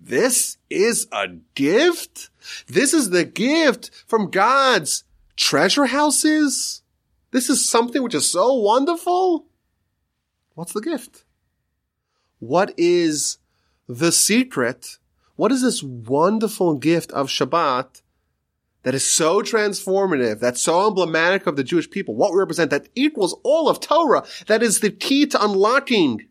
This 0.00 0.56
is 0.70 1.08
a 1.12 1.28
gift? 1.54 2.30
This 2.66 2.94
is 2.94 3.10
the 3.10 3.24
gift 3.24 3.90
from 4.06 4.30
God's 4.30 5.04
treasure 5.36 5.86
houses? 5.86 6.82
This 7.32 7.50
is 7.50 7.68
something 7.68 8.02
which 8.02 8.14
is 8.14 8.30
so 8.30 8.54
wonderful? 8.54 9.46
What's 10.54 10.72
the 10.72 10.80
gift? 10.80 11.24
What 12.38 12.72
is 12.78 13.38
the 13.88 14.12
secret? 14.12 14.98
What 15.36 15.52
is 15.52 15.62
this 15.62 15.82
wonderful 15.82 16.74
gift 16.74 17.12
of 17.12 17.28
Shabbat 17.28 18.02
that 18.82 18.94
is 18.94 19.04
so 19.04 19.42
transformative, 19.42 20.40
that's 20.40 20.62
so 20.62 20.88
emblematic 20.88 21.46
of 21.46 21.56
the 21.56 21.64
Jewish 21.64 21.90
people? 21.90 22.14
What 22.14 22.32
we 22.32 22.38
represent 22.38 22.70
that 22.70 22.88
equals 22.94 23.36
all 23.42 23.68
of 23.68 23.80
Torah, 23.80 24.24
that 24.46 24.62
is 24.62 24.80
the 24.80 24.90
key 24.90 25.26
to 25.26 25.44
unlocking 25.44 26.28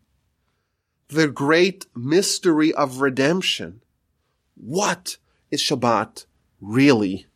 the 1.08 1.28
great 1.28 1.86
mystery 1.94 2.72
of 2.72 3.00
redemption. 3.00 3.82
What 4.56 5.16
is 5.50 5.60
Shabbat 5.60 6.26
really 6.60 7.26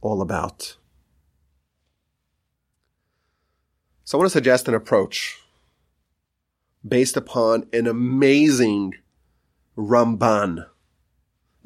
all 0.00 0.20
about? 0.22 0.76
So 4.04 4.16
I 4.16 4.20
want 4.20 4.30
to 4.30 4.32
suggest 4.32 4.68
an 4.68 4.74
approach 4.74 5.38
based 6.86 7.16
upon 7.16 7.66
an 7.72 7.86
amazing 7.86 8.94
Ramban. 9.76 10.66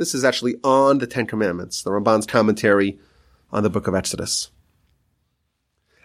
This 0.02 0.16
is 0.16 0.24
actually 0.24 0.56
on 0.64 0.98
the 0.98 1.06
Ten 1.06 1.28
Commandments, 1.28 1.80
the 1.80 1.92
Ramban's 1.92 2.26
commentary 2.26 2.98
on 3.52 3.62
the 3.62 3.70
book 3.70 3.86
of 3.86 3.94
Exodus. 3.94 4.50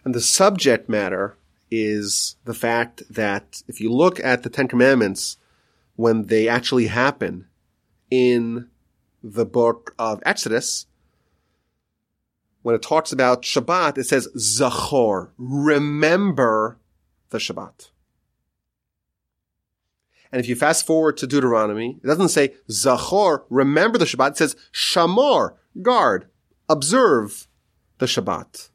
And 0.06 0.14
the 0.14 0.22
subject 0.22 0.88
matter 0.88 1.36
is 1.72 2.36
the 2.46 2.54
fact 2.54 3.02
that 3.10 3.64
if 3.68 3.82
you 3.82 3.92
look 3.92 4.20
at 4.24 4.44
the 4.44 4.52
Ten 4.52 4.68
Commandments, 4.68 5.38
when 5.96 6.28
they 6.28 6.48
actually 6.48 6.86
happen, 6.86 7.48
in 8.12 8.70
the 9.24 9.48
book 9.48 9.96
of 9.98 10.22
Exodus, 10.28 10.86
when 12.62 12.76
it 12.76 12.84
talks 12.84 13.12
about 13.12 13.42
Shabbat, 13.42 13.98
it 13.98 14.04
says 14.04 14.28
Zachor, 14.38 15.32
remember 15.40 16.78
the 17.32 17.40
Shabbat. 17.40 17.90
And 20.32 20.40
if 20.40 20.50
you 20.50 20.56
fast 20.56 20.86
forward 20.86 21.18
to 21.18 21.28
Deuteronomy, 21.28 22.00
it 22.04 22.08
doesn't 22.08 22.30
say 22.30 22.54
Zachor, 22.70 23.44
remember 23.50 23.98
the 23.98 24.06
Shabbat. 24.06 24.32
It 24.32 24.38
says 24.38 24.56
Shamor, 24.74 25.56
guard, 25.82 26.28
observe 26.68 27.48
the 28.00 28.06
Shabbat. 28.06 28.70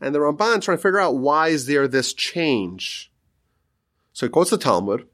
And 0.00 0.14
the 0.14 0.18
Ramban 0.18 0.62
trying 0.62 0.78
to 0.78 0.82
figure 0.82 1.00
out 1.00 1.18
why 1.18 1.48
is 1.48 1.66
there 1.66 1.88
this 1.88 2.12
change. 2.14 3.10
So 4.12 4.26
he 4.26 4.30
quotes 4.30 4.50
the 4.50 4.58
Talmud, 4.58 5.06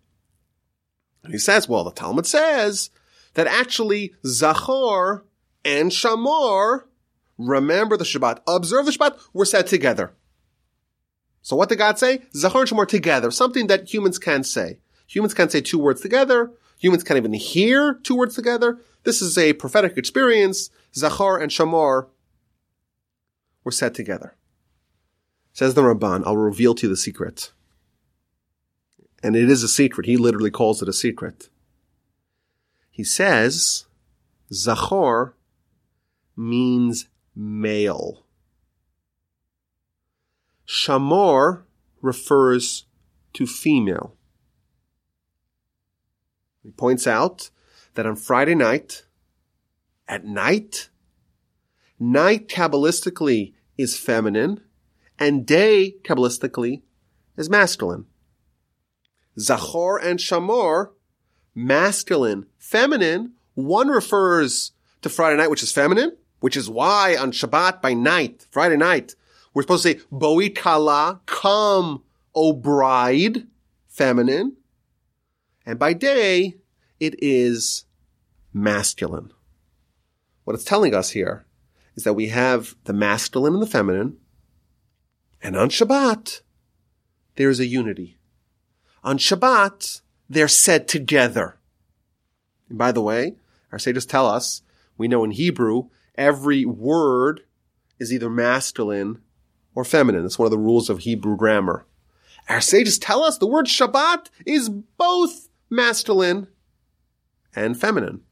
and 1.23 1.33
he 1.33 1.39
says, 1.39 1.69
well, 1.69 1.85
the 1.85 1.91
Talmud 1.91 2.27
says 2.27 2.91
that 3.35 3.47
actually 3.47 4.15
Zachor 4.25 5.23
and 5.65 5.91
Shamor, 5.91 6.85
remember 7.37 7.97
the 7.97 8.05
Shabbat, 8.05 8.41
observe 8.47 8.87
the 8.87 8.93
Shabbat, 8.93 9.19
were 9.33 9.45
said 9.45 9.67
together. 9.67 10.15
So 11.43 11.55
what 11.57 11.69
did 11.69 11.79
God 11.79 11.99
say? 11.99 12.23
Zachor 12.35 12.61
and 12.61 12.71
Shamor 12.71 12.89
together, 12.89 13.31
something 13.31 13.67
that 13.67 13.93
humans 13.93 14.19
can 14.19 14.45
say. 14.45 14.79
Humans 15.07 15.35
can't 15.35 15.53
say 15.53 15.61
two 15.61 15.79
words 15.79 16.01
together. 16.01 16.51
Humans 16.79 17.05
can't 17.05 17.19
even 17.19 17.33
hear 17.33 17.95
two 17.95 18.17
words 18.17 18.35
together. 18.35 18.79
This 19.05 19.23
is 19.23 19.39
a 19.39 19.55
prophetic 19.55 19.97
experience. 19.97 20.71
Zachor 20.95 21.41
and 21.41 21.51
Shamor 21.51 22.09
were 23.65 23.73
said 23.73 23.95
together. 23.95 24.35
Says 25.53 25.75
the 25.75 25.83
Ramban, 25.83 26.23
I'll 26.27 26.37
reveal 26.37 26.75
to 26.75 26.87
you 26.87 26.91
the 26.91 26.97
secret. 26.97 27.53
And 29.23 29.35
it 29.35 29.51
is 29.51 29.63
a 29.63 29.69
secret. 29.69 30.07
He 30.07 30.17
literally 30.17 30.51
calls 30.51 30.83
it 30.83 30.89
a 30.89 30.93
secret. 30.93 31.49
He 32.91 33.05
says, 33.05 33.87
Zachor 34.53 35.33
means 36.37 37.09
male. 37.35 38.25
Shamor 40.67 41.63
refers 42.03 42.85
to 43.33 43.47
female. 43.47 44.15
He 46.67 46.73
points 46.73 47.07
out 47.07 47.51
that 47.95 48.07
on 48.07 48.17
Friday 48.17 48.57
night, 48.57 49.05
at 50.09 50.25
night, 50.25 50.89
night 52.01 52.49
Kabbalistically 52.49 53.55
is 53.79 53.97
feminine 53.97 54.61
and 55.17 55.47
day 55.47 55.95
Kabbalistically 56.03 56.83
is 57.37 57.49
masculine. 57.49 58.07
Zachor 59.39 60.05
and 60.05 60.19
Shamor, 60.19 60.91
masculine, 61.55 62.47
feminine, 62.59 63.35
one 63.55 63.87
refers 63.87 64.73
to 65.03 65.09
Friday 65.09 65.37
night, 65.37 65.51
which 65.51 65.63
is 65.63 65.71
feminine, 65.71 66.17
which 66.41 66.57
is 66.57 66.69
why 66.69 67.17
on 67.17 67.31
Shabbat 67.31 67.81
by 67.81 67.95
night, 67.95 68.45
Friday 68.51 68.77
night, 68.77 69.15
we're 69.55 69.63
supposed 69.63 69.85
to 69.85 69.93
say, 69.93 70.01
Boi 70.11 70.51
Kala, 70.51 71.21
come, 71.27 72.03
O 72.35 72.53
bride, 72.53 73.47
feminine. 73.87 74.57
And 75.67 75.79
by 75.79 75.93
day, 75.93 76.57
it 77.01 77.17
is 77.19 77.85
masculine. 78.53 79.33
What 80.45 80.55
it's 80.55 80.65
telling 80.65 80.95
us 80.95 81.11
here 81.11 81.45
is 81.97 82.05
that 82.05 82.15
we 82.15 82.29
have 82.29 82.77
the 82.85 82.93
masculine 82.93 83.55
and 83.55 83.63
the 83.63 83.67
feminine, 83.67 84.17
and 85.43 85.57
on 85.57 85.69
Shabbat, 85.69 86.41
there 87.35 87.51
is 87.51 87.61
a 87.61 87.67
unity. 87.67 88.17
On 89.03 89.19
Shabbat, 89.19 90.01
they're 90.29 90.49
said 90.49 90.89
together. 90.89 91.59
And 92.69 92.79
by 92.79 92.93
the 92.93 93.03
way, 93.03 93.37
our 93.73 93.79
sages 93.79 94.07
tell 94.07 94.27
us, 94.27 94.63
we 94.97 95.09
know 95.09 95.25
in 95.25 95.33
Hebrew, 95.33 95.89
every 96.15 96.65
word 96.65 97.43
is 97.99 98.13
either 98.13 98.31
masculine 98.31 99.21
or 99.75 99.85
feminine. 99.85 100.25
It's 100.25 100.39
one 100.39 100.47
of 100.47 100.53
the 100.53 100.59
rules 100.59 100.89
of 100.89 101.01
Hebrew 101.01 101.37
grammar. 101.37 101.87
Our 102.49 102.61
sages 102.61 102.99
tell 102.99 103.25
us 103.25 103.39
the 103.39 103.47
word 103.47 103.67
Shabbat 103.67 104.29
is 104.45 104.69
both 104.69 105.46
masculine 105.71 106.49
and 107.55 107.79
feminine. 107.79 108.23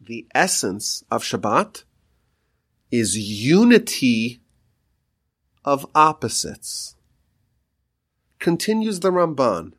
The 0.00 0.26
essence 0.34 1.04
of 1.10 1.22
Shabbat 1.22 1.84
is 2.90 3.18
unity 3.18 4.40
of 5.64 5.86
opposites. 5.94 6.96
Continues 8.38 9.00
the 9.00 9.10
Ramban. 9.10 9.72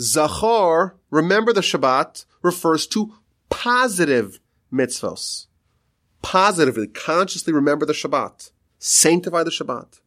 Zachor, 0.00 0.94
remember 1.10 1.52
the 1.52 1.60
Shabbat, 1.60 2.24
refers 2.42 2.86
to 2.88 3.14
positive 3.48 4.40
mitzvos. 4.72 5.46
Positively, 6.22 6.88
consciously 6.88 7.52
remember 7.52 7.86
the 7.86 7.92
Shabbat. 7.92 8.50
Sanctify 8.78 9.44
the 9.44 9.50
Shabbat. 9.50 10.00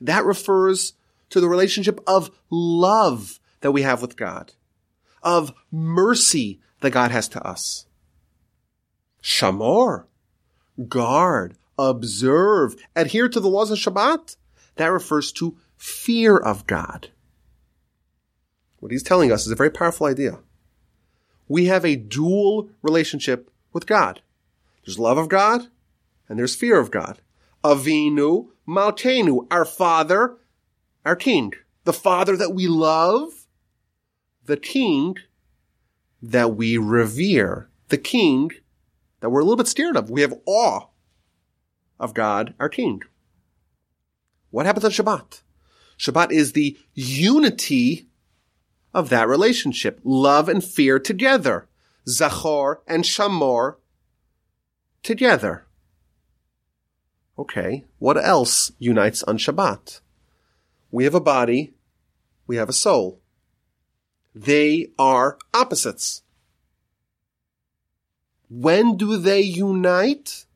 That 0.00 0.24
refers 0.24 0.92
to 1.30 1.40
the 1.40 1.48
relationship 1.48 2.00
of 2.06 2.30
love 2.50 3.37
that 3.60 3.72
we 3.72 3.82
have 3.82 4.02
with 4.02 4.16
God, 4.16 4.52
of 5.22 5.52
mercy 5.70 6.60
that 6.80 6.90
God 6.90 7.10
has 7.10 7.28
to 7.28 7.46
us. 7.46 7.86
Shamor, 9.22 10.04
guard, 10.88 11.56
observe, 11.78 12.76
adhere 12.94 13.28
to 13.28 13.40
the 13.40 13.48
laws 13.48 13.70
of 13.70 13.78
Shabbat. 13.78 14.36
That 14.76 14.92
refers 14.92 15.32
to 15.32 15.56
fear 15.76 16.36
of 16.36 16.66
God. 16.66 17.08
What 18.78 18.92
he's 18.92 19.02
telling 19.02 19.32
us 19.32 19.44
is 19.44 19.52
a 19.52 19.56
very 19.56 19.70
powerful 19.70 20.06
idea. 20.06 20.38
We 21.48 21.66
have 21.66 21.84
a 21.84 21.96
dual 21.96 22.70
relationship 22.82 23.50
with 23.72 23.86
God. 23.86 24.22
There's 24.84 24.98
love 24.98 25.18
of 25.18 25.28
God 25.28 25.66
and 26.28 26.38
there's 26.38 26.54
fear 26.54 26.78
of 26.78 26.90
God. 26.90 27.20
Avinu 27.64 28.48
Malkeinu, 28.68 29.46
our 29.50 29.64
Father, 29.64 30.36
our 31.04 31.16
King. 31.16 31.54
The 31.84 31.92
Father 31.92 32.36
that 32.36 32.54
we 32.54 32.68
love, 32.68 33.37
the 34.48 34.56
King 34.56 35.16
that 36.22 36.56
we 36.56 36.78
revere, 36.78 37.68
the 37.88 37.98
King 37.98 38.50
that 39.20 39.28
we're 39.28 39.40
a 39.40 39.44
little 39.44 39.56
bit 39.56 39.68
scared 39.68 39.96
of. 39.96 40.10
We 40.10 40.22
have 40.22 40.40
awe 40.46 40.86
of 42.00 42.14
God, 42.14 42.54
our 42.58 42.70
King. 42.70 43.02
What 44.50 44.64
happens 44.64 44.86
on 44.86 44.90
Shabbat? 44.90 45.42
Shabbat 45.98 46.32
is 46.32 46.52
the 46.52 46.78
unity 46.94 48.08
of 48.94 49.10
that 49.10 49.28
relationship. 49.28 50.00
Love 50.02 50.48
and 50.48 50.64
fear 50.64 50.98
together. 50.98 51.68
Zachor 52.08 52.76
and 52.86 53.04
Shamor 53.04 53.76
together. 55.02 55.66
Okay, 57.38 57.84
what 57.98 58.16
else 58.16 58.72
unites 58.78 59.22
on 59.24 59.36
Shabbat? 59.36 60.00
We 60.90 61.04
have 61.04 61.14
a 61.14 61.20
body, 61.20 61.74
we 62.46 62.56
have 62.56 62.70
a 62.70 62.72
soul. 62.72 63.20
They 64.34 64.88
are 64.98 65.38
opposites. 65.52 66.22
When 68.48 68.96
do 68.96 69.16
they 69.16 69.40
unite? 69.40 70.46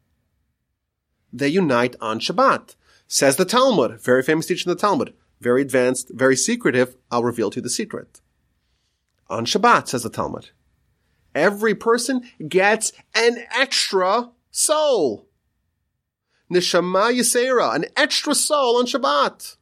They 1.32 1.48
unite 1.48 1.96
on 2.00 2.20
Shabbat. 2.20 2.76
Says 3.06 3.36
the 3.36 3.44
Talmud, 3.44 4.00
very 4.00 4.22
famous 4.22 4.46
teaching 4.46 4.70
in 4.70 4.76
the 4.76 4.80
Talmud, 4.80 5.12
very 5.40 5.60
advanced, 5.60 6.10
very 6.14 6.36
secretive. 6.36 6.96
I'll 7.10 7.22
reveal 7.22 7.50
to 7.50 7.56
you 7.56 7.62
the 7.62 7.68
secret. 7.68 8.22
On 9.28 9.44
Shabbat, 9.44 9.88
says 9.88 10.02
the 10.02 10.08
Talmud, 10.08 10.50
every 11.34 11.74
person 11.74 12.22
gets 12.48 12.92
an 13.14 13.44
extra 13.54 14.30
soul. 14.50 15.26
Neshama 16.50 17.12
Yisera, 17.12 17.74
an 17.74 17.84
extra 17.96 18.34
soul 18.34 18.78
on 18.78 18.86
Shabbat. 18.86 19.56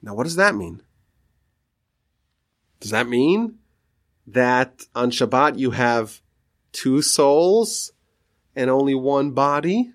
Now, 0.00 0.14
what 0.14 0.24
does 0.24 0.36
that 0.36 0.54
mean? 0.54 0.82
Does 2.82 2.90
that 2.90 3.08
mean 3.08 3.60
that 4.26 4.86
on 4.92 5.12
Shabbat 5.12 5.56
you 5.56 5.70
have 5.70 6.20
two 6.72 7.00
souls 7.00 7.92
and 8.56 8.68
only 8.68 8.96
one 8.96 9.30
body? 9.30 9.92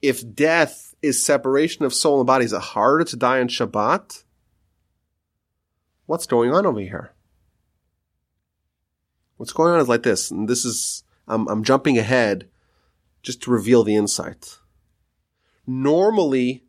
If 0.00 0.34
death 0.34 0.94
is 1.02 1.22
separation 1.22 1.84
of 1.84 1.92
soul 1.92 2.20
and 2.20 2.26
body, 2.26 2.46
is 2.46 2.54
it 2.54 2.62
harder 2.62 3.04
to 3.04 3.16
die 3.16 3.40
on 3.40 3.48
Shabbat? 3.48 4.24
What's 6.06 6.26
going 6.26 6.54
on 6.54 6.64
over 6.64 6.80
here? 6.80 7.12
What's 9.36 9.52
going 9.52 9.74
on 9.74 9.80
is 9.80 9.88
like 9.88 10.02
this, 10.02 10.30
and 10.30 10.48
this 10.48 10.64
is, 10.64 11.04
I'm, 11.28 11.46
I'm 11.48 11.62
jumping 11.62 11.98
ahead 11.98 12.48
just 13.22 13.42
to 13.42 13.50
reveal 13.50 13.84
the 13.84 13.96
insight. 13.96 14.60
Normally, 15.66 16.64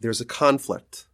there's 0.00 0.20
a 0.20 0.24
conflict. 0.24 1.07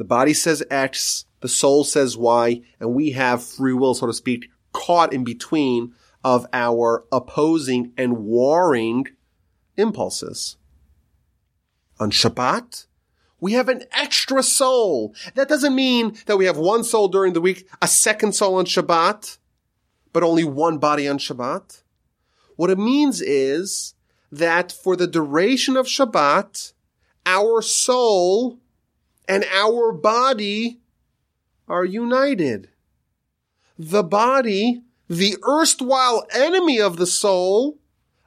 The 0.00 0.04
body 0.04 0.32
says 0.32 0.62
X, 0.70 1.26
the 1.42 1.48
soul 1.48 1.84
says 1.84 2.16
Y, 2.16 2.62
and 2.80 2.94
we 2.94 3.10
have 3.10 3.44
free 3.44 3.74
will, 3.74 3.92
so 3.92 4.06
to 4.06 4.14
speak, 4.14 4.48
caught 4.72 5.12
in 5.12 5.24
between 5.24 5.92
of 6.24 6.46
our 6.54 7.04
opposing 7.12 7.92
and 7.98 8.16
warring 8.24 9.08
impulses. 9.76 10.56
On 11.98 12.10
Shabbat, 12.10 12.86
We 13.40 13.52
have 13.52 13.68
an 13.68 13.82
extra 13.92 14.42
soul. 14.42 15.14
That 15.34 15.50
doesn't 15.50 15.74
mean 15.74 16.16
that 16.24 16.38
we 16.38 16.46
have 16.46 16.56
one 16.56 16.82
soul 16.82 17.08
during 17.08 17.34
the 17.34 17.40
week, 17.42 17.68
a 17.82 17.86
second 17.86 18.32
soul 18.34 18.54
on 18.54 18.64
Shabbat, 18.64 19.36
but 20.14 20.22
only 20.22 20.44
one 20.44 20.78
body 20.78 21.06
on 21.06 21.18
Shabbat. 21.18 21.82
What 22.56 22.70
it 22.70 22.78
means 22.78 23.20
is 23.20 23.94
that 24.32 24.72
for 24.72 24.96
the 24.96 25.06
duration 25.06 25.76
of 25.76 25.84
Shabbat, 25.84 26.72
our 27.26 27.60
soul 27.60 28.60
and 29.30 29.44
our 29.52 29.92
body 29.92 30.80
are 31.68 31.84
united. 31.84 32.68
The 33.78 34.02
body, 34.02 34.82
the 35.08 35.36
erstwhile 35.48 36.26
enemy 36.34 36.80
of 36.80 36.96
the 36.96 37.06
soul, 37.06 37.78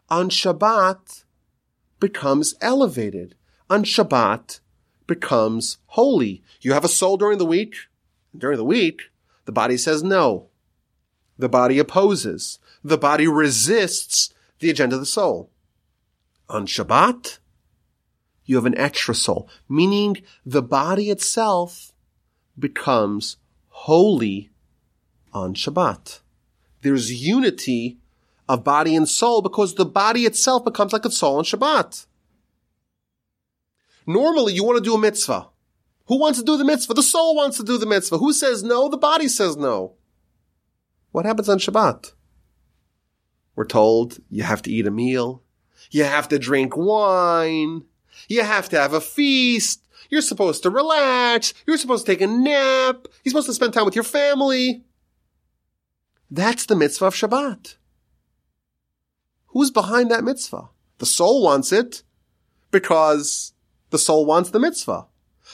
on 0.10 0.30
Shabbat 0.30 1.26
becomes 2.00 2.56
elevated. 2.62 3.36
On 3.70 3.84
Shabbat 3.84 4.62
becomes 5.06 5.78
holy. 5.88 6.42
You 6.62 6.72
have 6.72 6.86
a 6.86 6.96
soul 7.00 7.18
during 7.18 7.38
the 7.38 7.46
week. 7.46 7.76
During 8.36 8.58
the 8.58 8.64
week, 8.64 9.12
the 9.44 9.52
body 9.52 9.76
says 9.76 10.04
no. 10.04 10.48
The 11.38 11.50
body 11.50 11.80
opposes. 11.80 12.60
The 12.82 12.98
body 12.98 13.28
resists 13.28 14.34
the 14.60 14.70
agenda 14.70 14.96
of 14.96 15.02
the 15.02 15.06
soul. 15.06 15.52
On 16.48 16.66
Shabbat, 16.66 17.40
you 18.46 18.56
have 18.56 18.66
an 18.66 18.78
extra 18.78 19.16
soul, 19.16 19.50
meaning 19.70 20.18
the 20.46 20.62
body 20.62 21.10
itself 21.10 21.94
becomes 22.58 23.38
holy 23.70 24.52
on 25.34 25.54
Shabbat. 25.54 26.20
There's 26.82 27.26
unity 27.26 27.98
of 28.48 28.64
body 28.64 28.96
and 28.96 29.08
soul 29.08 29.42
because 29.42 29.76
the 29.76 29.86
body 29.86 30.26
itself 30.26 30.66
becomes 30.66 30.94
like 30.94 31.06
a 31.06 31.12
soul 31.12 31.38
on 31.38 31.44
Shabbat. 31.44 32.06
Normally, 34.06 34.54
you 34.54 34.64
want 34.64 34.78
to 34.78 34.84
do 34.84 34.96
a 34.96 35.00
mitzvah. 35.00 35.48
Who 36.08 36.20
wants 36.20 36.40
to 36.40 36.46
do 36.46 36.58
the 36.58 36.66
mitzvah? 36.66 36.94
The 36.94 37.04
soul 37.04 37.36
wants 37.36 37.58
to 37.58 37.64
do 37.64 37.78
the 37.78 37.86
mitzvah. 37.86 38.18
Who 38.18 38.34
says 38.34 38.62
no? 38.64 38.90
The 38.90 38.98
body 38.98 39.30
says 39.30 39.56
no. 39.56 39.94
What 41.12 41.26
happens 41.26 41.48
on 41.48 41.60
Shabbat? 41.60 42.12
We're 43.56 43.66
told 43.66 44.20
you 44.30 44.44
have 44.44 44.62
to 44.64 44.72
eat 44.72 44.88
a 44.88 44.92
meal. 44.92 45.44
You 45.92 46.04
have 46.04 46.28
to 46.30 46.40
drink 46.40 46.76
wine. 46.76 47.84
You 48.28 48.44
have 48.44 48.70
to 48.70 48.80
have 48.80 48.94
a 48.94 49.02
feast. 49.02 49.82
You're 50.10 50.22
supposed 50.22 50.64
to 50.64 50.70
relax. 50.70 51.54
You're 51.66 51.78
supposed 51.78 52.06
to 52.06 52.12
take 52.12 52.22
a 52.22 52.28
nap. 52.28 53.08
You're 53.24 53.32
supposed 53.32 53.48
to 53.48 53.54
spend 53.54 53.74
time 53.74 53.86
with 53.86 53.96
your 53.96 54.04
family. 54.04 54.84
That's 56.30 56.66
the 56.66 56.76
mitzvah 56.76 57.06
of 57.06 57.16
Shabbat. 57.16 57.76
Who's 59.48 59.72
behind 59.72 60.10
that 60.12 60.24
mitzvah? 60.24 60.70
The 60.98 61.06
soul 61.06 61.44
wants 61.44 61.72
it 61.72 62.04
because 62.72 63.54
the 63.92 64.00
soul 64.00 64.26
wants 64.26 64.50
the 64.50 64.60
mitzvah. 64.60 65.08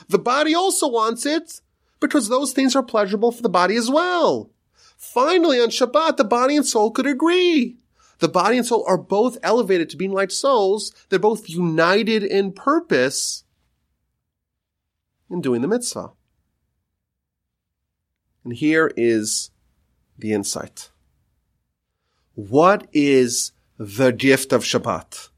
The 0.07 0.19
body 0.19 0.55
also 0.55 0.87
wants 0.87 1.25
it 1.25 1.61
because 1.99 2.29
those 2.29 2.53
things 2.53 2.75
are 2.75 2.83
pleasurable 2.83 3.31
for 3.31 3.41
the 3.41 3.49
body 3.49 3.75
as 3.75 3.89
well. 3.89 4.51
Finally, 4.97 5.59
on 5.59 5.69
Shabbat, 5.69 6.17
the 6.17 6.23
body 6.23 6.55
and 6.55 6.65
soul 6.65 6.91
could 6.91 7.07
agree. 7.07 7.77
The 8.19 8.29
body 8.29 8.57
and 8.57 8.65
soul 8.65 8.83
are 8.87 8.97
both 8.97 9.37
elevated 9.43 9.89
to 9.89 9.97
being 9.97 10.11
like 10.11 10.31
souls. 10.31 10.93
They're 11.09 11.19
both 11.19 11.49
united 11.49 12.23
in 12.23 12.51
purpose 12.51 13.43
in 15.29 15.41
doing 15.41 15.61
the 15.61 15.67
mitzvah. 15.67 16.11
And 18.43 18.53
here 18.53 18.91
is 18.97 19.51
the 20.17 20.33
insight. 20.33 20.89
What 22.35 22.87
is 22.93 23.51
the 23.77 24.11
gift 24.11 24.53
of 24.53 24.63
Shabbat? 24.63 25.29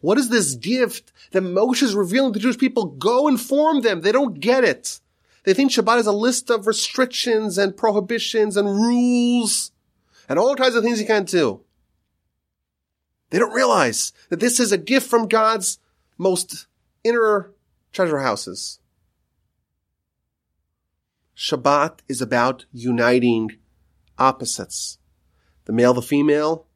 What 0.00 0.18
is 0.18 0.28
this 0.28 0.54
gift 0.54 1.12
that 1.32 1.42
Moshe 1.42 1.82
is 1.82 1.94
revealing 1.94 2.32
to 2.32 2.38
the 2.38 2.42
Jewish 2.42 2.58
people? 2.58 2.86
Go 2.86 3.26
inform 3.26 3.80
them. 3.80 4.02
They 4.02 4.12
don't 4.12 4.38
get 4.38 4.64
it. 4.64 5.00
They 5.44 5.54
think 5.54 5.70
Shabbat 5.70 6.00
is 6.00 6.06
a 6.06 6.12
list 6.12 6.50
of 6.50 6.66
restrictions 6.66 7.58
and 7.58 7.76
prohibitions 7.76 8.56
and 8.56 8.68
rules 8.68 9.72
and 10.28 10.38
all 10.38 10.54
kinds 10.56 10.74
of 10.74 10.84
things 10.84 11.00
you 11.00 11.06
can't 11.06 11.28
do. 11.28 11.62
They 13.30 13.38
don't 13.38 13.52
realize 13.52 14.12
that 14.30 14.40
this 14.40 14.58
is 14.58 14.72
a 14.72 14.78
gift 14.78 15.08
from 15.08 15.28
God's 15.28 15.78
most 16.16 16.66
inner 17.04 17.52
treasure 17.92 18.20
houses. 18.20 18.80
Shabbat 21.36 22.00
is 22.08 22.20
about 22.20 22.64
uniting 22.72 23.58
opposites. 24.18 24.98
The 25.66 25.72
male, 25.72 25.94
the 25.94 26.02
female, 26.02 26.66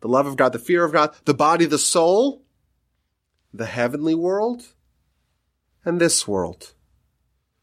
the 0.00 0.08
love 0.08 0.26
of 0.26 0.36
God, 0.36 0.52
the 0.52 0.58
fear 0.58 0.84
of 0.84 0.92
God, 0.92 1.14
the 1.26 1.34
body, 1.34 1.64
the 1.64 1.78
soul, 1.78 2.42
the 3.52 3.66
heavenly 3.66 4.14
world, 4.14 4.74
and 5.84 6.00
this 6.00 6.26
world. 6.26 6.74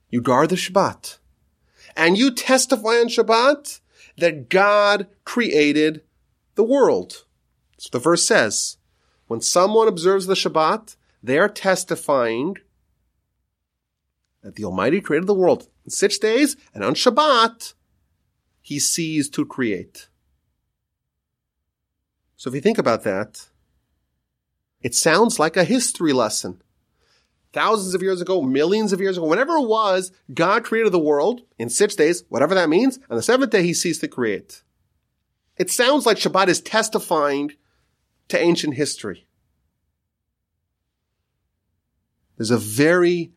You 0.10 0.22
guard 0.22 0.50
the 0.50 0.56
Shabbat. 0.56 1.18
And 1.98 2.18
you 2.18 2.32
testify 2.32 3.00
on 3.00 3.10
Shabbat 3.10 3.82
that 4.18 4.50
God 4.50 5.08
created 5.26 6.02
the 6.56 6.64
world. 6.64 7.26
So 7.82 7.90
the 7.92 7.98
verse 7.98 8.24
says, 8.24 8.78
when 9.26 9.42
someone 9.42 9.88
observes 9.88 10.28
the 10.28 10.36
Shabbat, 10.36 10.96
they 11.24 11.40
are 11.40 11.50
testifying 11.50 12.58
that 14.44 14.56
the 14.56 14.66
Almighty 14.66 15.02
created 15.02 15.26
the 15.26 15.34
world 15.34 15.68
in 15.84 15.90
six 15.90 16.20
days, 16.20 16.56
and 16.76 16.84
on 16.84 16.94
Shabbat, 16.94 17.74
He 18.62 18.78
sees 18.78 19.32
to 19.32 19.48
create. 19.48 20.10
So 22.38 22.50
if 22.52 22.54
you 22.54 22.62
think 22.62 22.78
about 22.78 23.02
that, 23.02 23.48
it 24.84 24.94
sounds 24.94 25.40
like 25.40 25.58
a 25.58 25.64
history 25.64 26.14
lesson. 26.14 26.62
Thousands 27.52 27.96
of 27.96 28.04
years 28.04 28.22
ago, 28.22 28.44
millions 28.44 28.94
of 28.94 29.02
years 29.02 29.18
ago, 29.18 29.26
whenever 29.26 29.56
it 29.56 29.68
was, 29.68 30.12
God 30.32 30.64
created 30.64 30.92
the 30.92 31.00
world 31.00 31.42
in 31.58 31.68
six 31.68 31.96
days, 31.96 32.26
whatever 32.30 32.54
that 32.54 32.70
means. 32.70 33.00
On 33.10 33.16
the 33.16 33.24
seventh 33.24 33.50
day, 33.50 33.64
he 33.64 33.74
ceased 33.74 34.02
to 34.02 34.08
create. 34.08 34.62
It 35.58 35.72
sounds 35.72 36.06
like 36.06 36.18
Shabbat 36.18 36.48
is 36.48 36.62
testifying 36.62 37.54
to 38.32 38.40
ancient 38.40 38.76
history. 38.76 39.28
There's 42.38 42.52
a 42.52 42.58
very, 42.58 43.34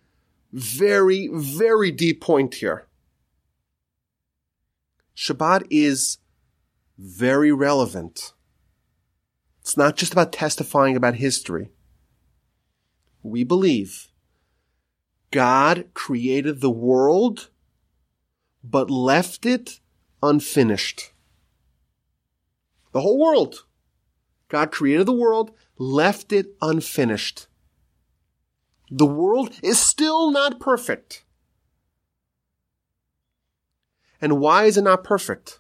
very, 0.53 1.29
very 1.33 1.91
deep 1.91 2.21
point 2.21 2.55
here. 2.55 2.87
Shabbat 5.17 5.67
is 5.71 6.19
very 6.97 7.53
relevant. 7.53 8.33
It's 9.61 9.77
not 9.77 9.97
just 9.97 10.13
about 10.13 10.33
testifying 10.33 10.97
about 10.97 11.17
history. 11.17 11.71
We 13.23 13.45
believe 13.45 14.09
God 15.31 15.87
created 15.95 16.61
the 16.61 16.71
world, 16.71 17.51
but 18.63 18.91
left 18.91 19.45
it 19.45 19.81
unfinished. 20.23 21.13
The 22.93 23.01
whole 23.01 23.19
world. 23.19 23.65
God 24.55 24.71
created 24.71 25.07
the 25.07 25.13
world, 25.13 25.51
left 25.79 26.33
it 26.33 26.55
unfinished. 26.63 27.49
The 28.89 29.05
world 29.05 29.51
is 29.65 29.81
still 29.81 30.31
not 30.31 30.61
perfect. 30.61 31.25
And 34.21 34.39
why 34.39 34.67
is 34.67 34.77
it 34.77 34.83
not 34.83 35.03
perfect? 35.03 35.59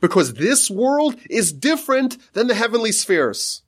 Because 0.00 0.34
this 0.34 0.70
world 0.70 1.16
is 1.28 1.52
different 1.52 2.32
than 2.32 2.46
the 2.46 2.54
heavenly 2.54 2.92
spheres. 2.92 3.62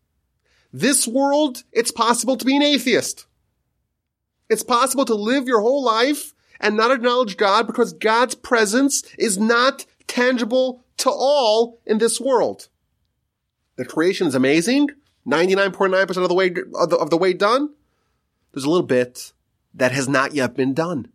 This 0.73 1.09
world, 1.09 1.65
it's 1.73 1.91
possible 1.91 2.37
to 2.37 2.45
be 2.45 2.55
an 2.55 2.63
atheist. 2.63 3.27
It's 4.49 4.63
possible 4.63 5.05
to 5.07 5.17
live 5.17 5.49
your 5.49 5.63
whole 5.63 5.83
life 5.83 6.33
and 6.61 6.77
not 6.77 6.93
acknowledge 6.93 7.37
God 7.37 7.67
because 7.67 7.93
God's 7.93 8.37
presence 8.37 9.03
is 9.19 9.37
not 9.37 9.85
tangible 10.07 10.85
to 10.99 11.11
all 11.11 11.81
in 11.85 11.99
this 11.99 12.21
world. 12.21 12.69
The 13.83 13.89
creation 13.89 14.29
is 14.29 14.37
amazing. 14.37 14.91
99.9% 15.27 16.17
of 16.23 16.29
the 16.29 16.35
way, 16.35 16.55
of 16.77 16.91
the, 16.91 16.97
of 16.97 17.11
the 17.11 17.17
way 17.17 17.33
done. 17.33 17.71
There's 18.53 18.63
a 18.63 18.71
little 18.71 18.87
bit 18.87 19.33
that 19.75 19.91
has 19.91 20.09
not 20.09 20.35
yet 20.37 20.55
been 20.55 20.73
done. 20.73 21.09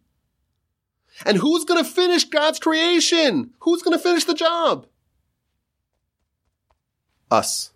And 1.25 1.37
who's 1.37 1.63
going 1.63 1.81
to 1.81 1.89
finish 1.89 2.25
God's 2.25 2.59
creation? 2.59 3.51
Who's 3.61 3.83
going 3.83 3.97
to 3.97 4.03
finish 4.03 4.25
the 4.25 4.33
job? 4.33 4.85
Us. 7.31 7.71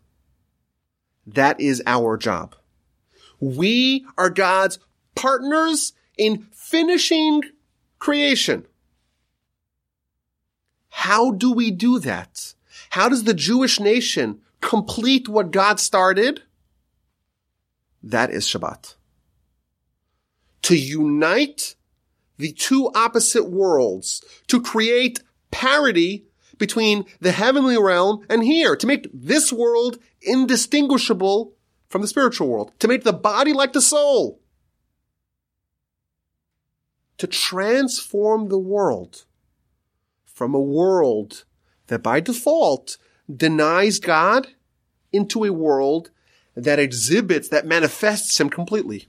That 1.26 1.62
is 1.62 1.82
our 1.86 2.18
job. 2.18 2.58
We 3.40 4.06
are 4.18 4.30
God's 4.30 4.78
partners 5.16 5.94
in 6.18 6.48
finishing 6.52 7.44
creation. 7.98 8.66
How 10.90 11.32
do 11.32 11.54
we 11.54 11.72
do 11.72 11.98
that? 12.00 12.56
How 12.90 13.08
does 13.08 13.24
the 13.24 13.34
Jewish 13.34 13.80
nation 13.80 14.42
complete 14.62 15.28
what 15.28 15.52
God 15.52 15.80
started? 15.80 16.42
That 18.02 18.32
is 18.32 18.48
Shabbat. 18.48 18.96
To 20.64 20.78
unite 20.78 21.76
the 22.38 22.52
two 22.54 22.92
opposite 22.96 23.50
worlds, 23.50 24.24
to 24.48 24.62
create 24.62 25.22
parity 25.52 26.26
between 26.58 27.06
the 27.20 27.32
heavenly 27.32 27.78
realm 27.78 28.26
and 28.30 28.44
here, 28.44 28.76
to 28.76 28.88
make 28.88 29.08
this 29.14 29.52
world 29.52 29.98
indistinguishable 30.22 31.54
from 31.90 32.02
the 32.02 32.08
spiritual 32.08 32.48
world, 32.48 32.72
to 32.80 32.88
make 32.88 33.04
the 33.04 33.14
body 33.14 33.54
like 33.54 33.74
the 33.74 33.82
soul. 33.82 34.42
to 37.22 37.28
transform 37.28 38.50
the 38.50 38.58
world 38.58 39.26
from 40.26 40.56
a 40.56 40.60
world 40.60 41.44
that 41.86 42.02
by 42.02 42.20
default 42.20 42.98
denies 43.36 44.00
God 44.00 44.48
into 45.12 45.44
a 45.44 45.54
world 45.54 46.12
that 46.56 46.80
exhibits, 46.80 47.50
that 47.50 47.66
manifests 47.66 48.40
him 48.40 48.50
completely. 48.50 49.08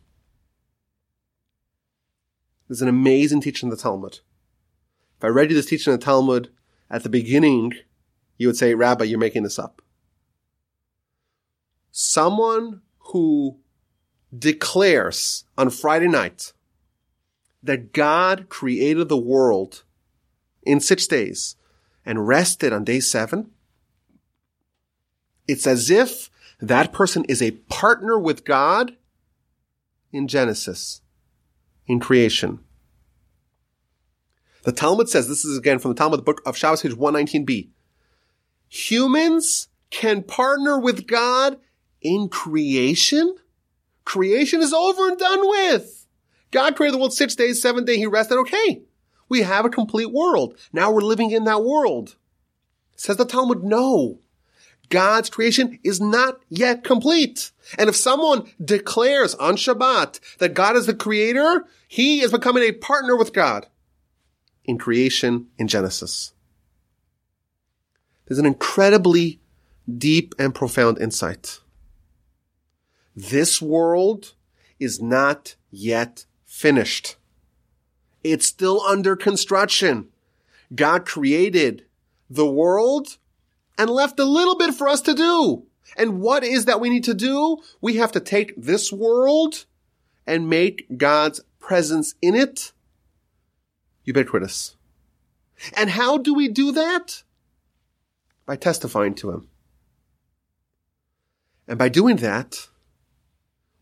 There's 2.68 2.82
an 2.82 2.88
amazing 2.88 3.40
teaching 3.40 3.68
in 3.68 3.70
the 3.70 3.76
Talmud. 3.76 4.20
If 5.18 5.24
I 5.24 5.28
read 5.28 5.50
you 5.50 5.56
this 5.56 5.66
teaching 5.66 5.92
in 5.92 5.98
the 5.98 6.04
Talmud 6.04 6.50
at 6.90 7.02
the 7.02 7.08
beginning, 7.08 7.74
you 8.38 8.48
would 8.48 8.56
say, 8.56 8.74
Rabbi, 8.74 9.04
you're 9.04 9.18
making 9.18 9.42
this 9.42 9.58
up. 9.58 9.82
Someone 11.90 12.80
who 12.98 13.58
declares 14.36 15.44
on 15.58 15.70
Friday 15.70 16.08
night 16.08 16.52
that 17.62 17.92
God 17.92 18.48
created 18.48 19.08
the 19.08 19.18
world 19.18 19.84
in 20.62 20.80
six 20.80 21.06
days 21.06 21.56
and 22.04 22.26
rested 22.26 22.72
on 22.72 22.84
day 22.84 23.00
seven, 23.00 23.50
it's 25.48 25.66
as 25.66 25.90
if 25.90 26.30
that 26.60 26.92
person 26.92 27.24
is 27.28 27.42
a 27.42 27.52
partner 27.52 28.18
with 28.18 28.44
God 28.44 28.96
in 30.12 30.28
Genesis, 30.28 31.00
in 31.86 31.98
creation. 32.00 32.60
The 34.62 34.72
Talmud 34.72 35.08
says, 35.08 35.28
this 35.28 35.44
is 35.44 35.58
again 35.58 35.78
from 35.78 35.90
the 35.90 35.96
Talmud, 35.96 36.20
the 36.20 36.24
book 36.24 36.40
of 36.46 36.56
Shabbos, 36.56 36.82
page 36.82 36.92
119b. 36.92 37.70
Humans 38.68 39.68
can 39.90 40.22
partner 40.22 40.78
with 40.78 41.06
God 41.06 41.58
in 42.00 42.28
creation? 42.28 43.36
Creation 44.04 44.60
is 44.60 44.72
over 44.72 45.08
and 45.08 45.18
done 45.18 45.48
with. 45.48 46.06
God 46.50 46.76
created 46.76 46.94
the 46.94 46.98
world 46.98 47.12
six 47.12 47.34
days, 47.34 47.60
seven 47.60 47.84
days, 47.84 47.96
he 47.96 48.06
rested. 48.06 48.38
Okay. 48.38 48.82
We 49.28 49.42
have 49.42 49.64
a 49.64 49.70
complete 49.70 50.12
world. 50.12 50.58
Now 50.72 50.92
we're 50.92 51.00
living 51.00 51.30
in 51.30 51.44
that 51.44 51.64
world. 51.64 52.16
Says 52.96 53.16
the 53.16 53.24
Talmud, 53.24 53.64
no. 53.64 54.20
God's 54.92 55.30
creation 55.30 55.78
is 55.82 56.02
not 56.02 56.42
yet 56.50 56.84
complete. 56.84 57.50
And 57.78 57.88
if 57.88 57.96
someone 57.96 58.44
declares 58.62 59.34
on 59.36 59.56
Shabbat 59.56 60.20
that 60.36 60.52
God 60.52 60.76
is 60.76 60.84
the 60.84 60.92
creator, 60.92 61.64
he 61.88 62.20
is 62.20 62.30
becoming 62.30 62.62
a 62.62 62.72
partner 62.72 63.16
with 63.16 63.32
God 63.32 63.68
in 64.66 64.76
creation 64.76 65.46
in 65.56 65.66
Genesis. 65.66 66.34
There's 68.26 68.38
an 68.38 68.44
incredibly 68.44 69.40
deep 69.90 70.34
and 70.38 70.54
profound 70.54 70.98
insight. 70.98 71.60
This 73.16 73.62
world 73.62 74.34
is 74.78 75.00
not 75.00 75.56
yet 75.70 76.26
finished. 76.44 77.16
It's 78.22 78.44
still 78.44 78.82
under 78.82 79.16
construction. 79.16 80.08
God 80.74 81.06
created 81.06 81.86
the 82.28 82.46
world 82.46 83.16
and 83.78 83.90
left 83.90 84.18
a 84.18 84.24
little 84.24 84.56
bit 84.56 84.74
for 84.74 84.88
us 84.88 85.00
to 85.02 85.14
do. 85.14 85.66
And 85.96 86.20
what 86.20 86.44
is 86.44 86.64
that 86.64 86.80
we 86.80 86.90
need 86.90 87.04
to 87.04 87.14
do? 87.14 87.58
We 87.80 87.96
have 87.96 88.12
to 88.12 88.20
take 88.20 88.54
this 88.56 88.92
world 88.92 89.66
and 90.26 90.48
make 90.48 90.86
God's 90.96 91.40
presence 91.58 92.14
in 92.22 92.34
it 92.34 92.72
ubiquitous. 94.04 94.76
And 95.76 95.90
how 95.90 96.18
do 96.18 96.34
we 96.34 96.48
do 96.48 96.72
that? 96.72 97.22
By 98.46 98.56
testifying 98.56 99.14
to 99.16 99.30
Him. 99.30 99.48
And 101.68 101.78
by 101.78 101.88
doing 101.88 102.16
that, 102.16 102.68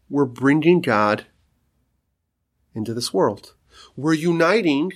we're 0.09 0.26
bringing 0.26 0.80
God 0.80 1.26
into 2.74 2.93
this 2.93 3.12
world. 3.12 3.55
We're 3.97 4.14
uniting 4.14 4.93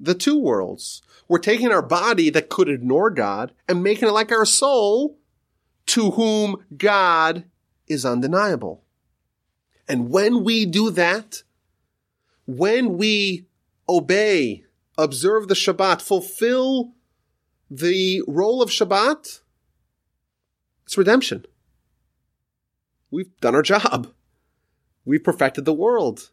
the 0.00 0.14
two 0.14 0.38
worlds. 0.38 1.02
We're 1.28 1.38
taking 1.38 1.72
our 1.72 1.82
body 1.82 2.30
that 2.30 2.48
could 2.48 2.68
ignore 2.68 3.10
God 3.10 3.52
and 3.68 3.82
making 3.82 4.08
it 4.08 4.12
like 4.12 4.32
our 4.32 4.46
soul 4.46 5.18
to 5.86 6.12
whom 6.12 6.64
God 6.76 7.44
is 7.86 8.04
undeniable. 8.04 8.84
And 9.88 10.10
when 10.10 10.44
we 10.44 10.66
do 10.66 10.90
that, 10.90 11.42
when 12.46 12.96
we 12.96 13.46
obey, 13.88 14.64
observe 14.96 15.48
the 15.48 15.54
Shabbat, 15.54 16.02
fulfill 16.02 16.92
the 17.70 18.22
role 18.26 18.62
of 18.62 18.70
Shabbat, 18.70 19.40
it's 20.84 20.96
redemption. 20.96 21.44
We've 23.10 23.34
done 23.40 23.54
our 23.54 23.62
job. 23.62 24.12
We've 25.04 25.22
perfected 25.24 25.64
the 25.64 25.72
world. 25.72 26.30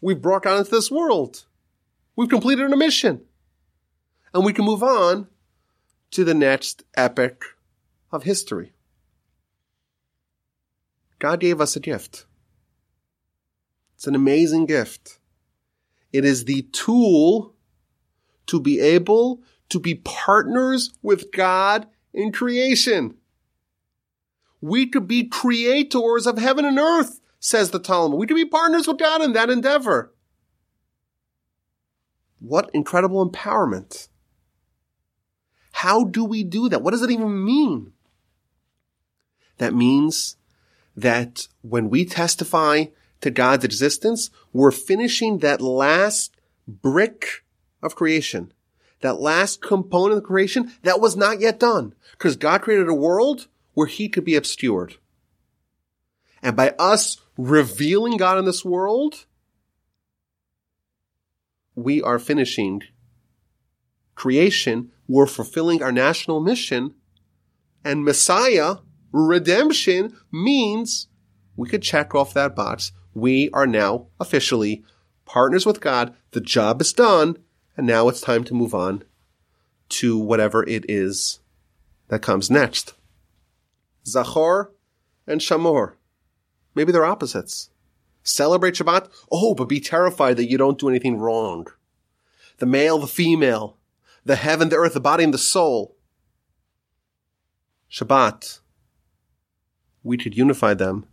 We've 0.00 0.20
brought 0.20 0.44
God 0.44 0.58
into 0.58 0.70
this 0.70 0.90
world. 0.90 1.44
We've 2.18 2.28
completed 2.28 2.68
our 2.68 2.76
mission. 2.76 3.20
And 4.34 4.44
we 4.44 4.52
can 4.52 4.64
move 4.64 4.82
on 4.82 5.28
to 6.10 6.24
the 6.24 6.34
next 6.34 6.82
epic 6.96 7.44
of 8.10 8.24
history. 8.24 8.72
God 11.20 11.38
gave 11.38 11.60
us 11.60 11.76
a 11.76 11.80
gift. 11.80 12.26
It's 13.94 14.08
an 14.08 14.16
amazing 14.16 14.66
gift. 14.66 15.20
It 16.12 16.24
is 16.24 16.44
the 16.44 16.62
tool 16.72 17.54
to 18.48 18.58
be 18.58 18.80
able 18.80 19.40
to 19.68 19.78
be 19.78 19.94
partners 19.94 20.92
with 21.00 21.30
God 21.30 21.86
in 22.12 22.32
creation. 22.32 23.14
We 24.60 24.86
could 24.86 25.06
be 25.06 25.28
creators 25.28 26.26
of 26.26 26.38
heaven 26.38 26.64
and 26.64 26.80
earth, 26.80 27.20
says 27.38 27.70
the 27.70 27.78
Talmud. 27.78 28.18
We 28.18 28.26
could 28.26 28.34
be 28.34 28.44
partners 28.44 28.88
with 28.88 28.98
God 28.98 29.22
in 29.22 29.34
that 29.34 29.50
endeavor. 29.50 30.12
What 32.40 32.70
incredible 32.72 33.28
empowerment. 33.28 34.08
How 35.72 36.04
do 36.04 36.24
we 36.24 36.44
do 36.44 36.68
that? 36.68 36.82
What 36.82 36.90
does 36.90 37.02
it 37.02 37.10
even 37.10 37.44
mean? 37.44 37.92
That 39.58 39.74
means 39.74 40.36
that 40.96 41.46
when 41.62 41.90
we 41.90 42.04
testify 42.04 42.86
to 43.20 43.30
God's 43.30 43.64
existence, 43.64 44.30
we're 44.52 44.70
finishing 44.70 45.38
that 45.38 45.60
last 45.60 46.34
brick 46.66 47.44
of 47.82 47.94
creation, 47.94 48.52
that 49.00 49.20
last 49.20 49.60
component 49.62 50.18
of 50.18 50.24
creation 50.24 50.72
that 50.82 51.00
was 51.00 51.16
not 51.16 51.40
yet 51.40 51.60
done. 51.60 51.94
Because 52.12 52.36
God 52.36 52.62
created 52.62 52.88
a 52.88 52.94
world 52.94 53.46
where 53.74 53.86
he 53.86 54.08
could 54.08 54.24
be 54.24 54.34
obscured. 54.34 54.96
And 56.42 56.56
by 56.56 56.70
us 56.78 57.18
revealing 57.36 58.16
God 58.16 58.38
in 58.38 58.44
this 58.44 58.64
world, 58.64 59.26
we 61.78 62.02
are 62.02 62.18
finishing 62.18 62.82
creation. 64.14 64.90
We're 65.06 65.26
fulfilling 65.26 65.82
our 65.82 65.92
national 65.92 66.40
mission 66.40 66.94
and 67.84 68.04
Messiah, 68.04 68.76
redemption 69.12 70.16
means 70.30 71.08
we 71.56 71.68
could 71.68 71.82
check 71.82 72.14
off 72.14 72.34
that 72.34 72.54
box. 72.54 72.92
We 73.14 73.50
are 73.52 73.66
now 73.66 74.08
officially 74.20 74.84
partners 75.24 75.64
with 75.64 75.80
God. 75.80 76.14
The 76.32 76.40
job 76.40 76.80
is 76.80 76.92
done. 76.92 77.38
And 77.76 77.86
now 77.86 78.08
it's 78.08 78.20
time 78.20 78.44
to 78.44 78.54
move 78.54 78.74
on 78.74 79.04
to 79.90 80.18
whatever 80.18 80.68
it 80.68 80.84
is 80.88 81.40
that 82.08 82.22
comes 82.22 82.50
next. 82.50 82.94
Zachor 84.04 84.68
and 85.26 85.40
Shamor. 85.40 85.94
Maybe 86.74 86.92
they're 86.92 87.04
opposites. 87.04 87.70
Celebrate 88.28 88.74
Shabbat. 88.74 89.08
Oh, 89.32 89.54
but 89.54 89.70
be 89.70 89.80
terrified 89.80 90.36
that 90.36 90.50
you 90.50 90.58
don't 90.58 90.78
do 90.78 90.88
anything 90.88 91.16
wrong. 91.16 91.66
The 92.58 92.66
male, 92.66 92.98
the 92.98 93.06
female, 93.06 93.78
the 94.22 94.36
heaven, 94.36 94.68
the 94.68 94.76
earth, 94.76 94.92
the 94.92 95.00
body, 95.00 95.24
and 95.24 95.32
the 95.32 95.38
soul. 95.38 95.96
Shabbat. 97.90 98.60
We 100.02 100.18
could 100.18 100.36
unify 100.36 100.74
them 100.74 101.06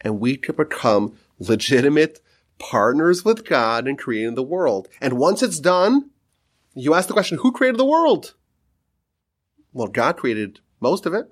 and 0.00 0.18
we 0.18 0.36
could 0.36 0.56
become 0.56 1.16
legitimate 1.38 2.20
partners 2.58 3.24
with 3.24 3.44
God 3.44 3.86
in 3.86 3.96
creating 3.96 4.34
the 4.34 4.42
world. 4.42 4.88
And 5.00 5.14
once 5.18 5.44
it's 5.44 5.60
done, 5.60 6.10
you 6.74 6.94
ask 6.94 7.06
the 7.06 7.14
question, 7.14 7.38
who 7.38 7.52
created 7.52 7.78
the 7.78 7.84
world? 7.84 8.34
Well, 9.72 9.86
God 9.86 10.16
created 10.16 10.58
most 10.80 11.06
of 11.06 11.14
it. 11.14 11.26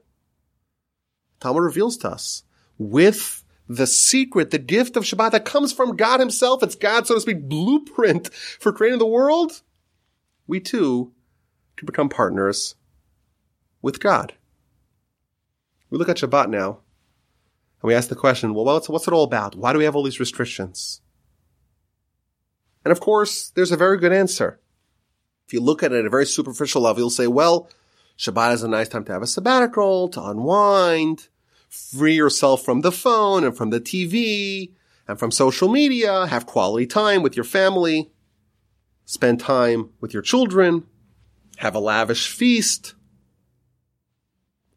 Talmud 1.40 1.64
reveals 1.64 1.96
to 1.98 2.10
us 2.10 2.44
with 2.78 3.42
the 3.68 3.86
secret, 3.86 4.50
the 4.50 4.58
gift 4.58 4.96
of 4.96 5.04
Shabbat 5.04 5.32
that 5.32 5.44
comes 5.44 5.72
from 5.72 5.96
God 5.96 6.20
himself. 6.20 6.62
It's 6.62 6.74
God's, 6.74 7.08
so 7.08 7.14
to 7.14 7.20
speak, 7.20 7.48
blueprint 7.48 8.32
for 8.32 8.72
creating 8.72 8.98
the 8.98 9.06
world. 9.06 9.62
We 10.46 10.60
too 10.60 11.12
can 11.76 11.86
become 11.86 12.08
partners 12.08 12.74
with 13.82 14.00
God. 14.00 14.32
We 15.90 15.98
look 15.98 16.08
at 16.08 16.16
Shabbat 16.16 16.48
now 16.48 16.80
and 17.80 17.88
we 17.88 17.94
ask 17.94 18.08
the 18.08 18.16
question, 18.16 18.54
well, 18.54 18.64
what's, 18.64 18.88
what's 18.88 19.06
it 19.06 19.12
all 19.14 19.24
about? 19.24 19.54
Why 19.54 19.72
do 19.72 19.78
we 19.78 19.84
have 19.84 19.94
all 19.94 20.02
these 20.02 20.20
restrictions? 20.20 21.02
And 22.84 22.92
of 22.92 23.00
course, 23.00 23.50
there's 23.50 23.72
a 23.72 23.76
very 23.76 23.98
good 23.98 24.12
answer. 24.12 24.60
If 25.46 25.52
you 25.52 25.60
look 25.60 25.82
at 25.82 25.92
it 25.92 26.00
at 26.00 26.06
a 26.06 26.10
very 26.10 26.26
superficial 26.26 26.82
level, 26.82 27.02
you'll 27.02 27.10
say, 27.10 27.26
well, 27.26 27.68
Shabbat 28.18 28.54
is 28.54 28.62
a 28.62 28.68
nice 28.68 28.88
time 28.88 29.04
to 29.04 29.12
have 29.12 29.22
a 29.22 29.26
sabbatical, 29.26 30.08
to 30.08 30.22
unwind, 30.22 31.28
free 31.68 32.14
yourself 32.14 32.64
from 32.64 32.80
the 32.80 32.92
phone 32.92 33.44
and 33.44 33.56
from 33.56 33.70
the 33.70 33.80
TV, 33.80 34.72
and 35.06 35.18
from 35.18 35.30
social 35.30 35.68
media, 35.68 36.26
have 36.26 36.46
quality 36.46 36.86
time 36.86 37.22
with 37.22 37.34
your 37.36 37.44
family, 37.44 38.10
spend 39.04 39.40
time 39.40 39.90
with 40.00 40.12
your 40.12 40.22
children, 40.22 40.84
have 41.56 41.74
a 41.74 41.80
lavish 41.80 42.30
feast. 42.30 42.94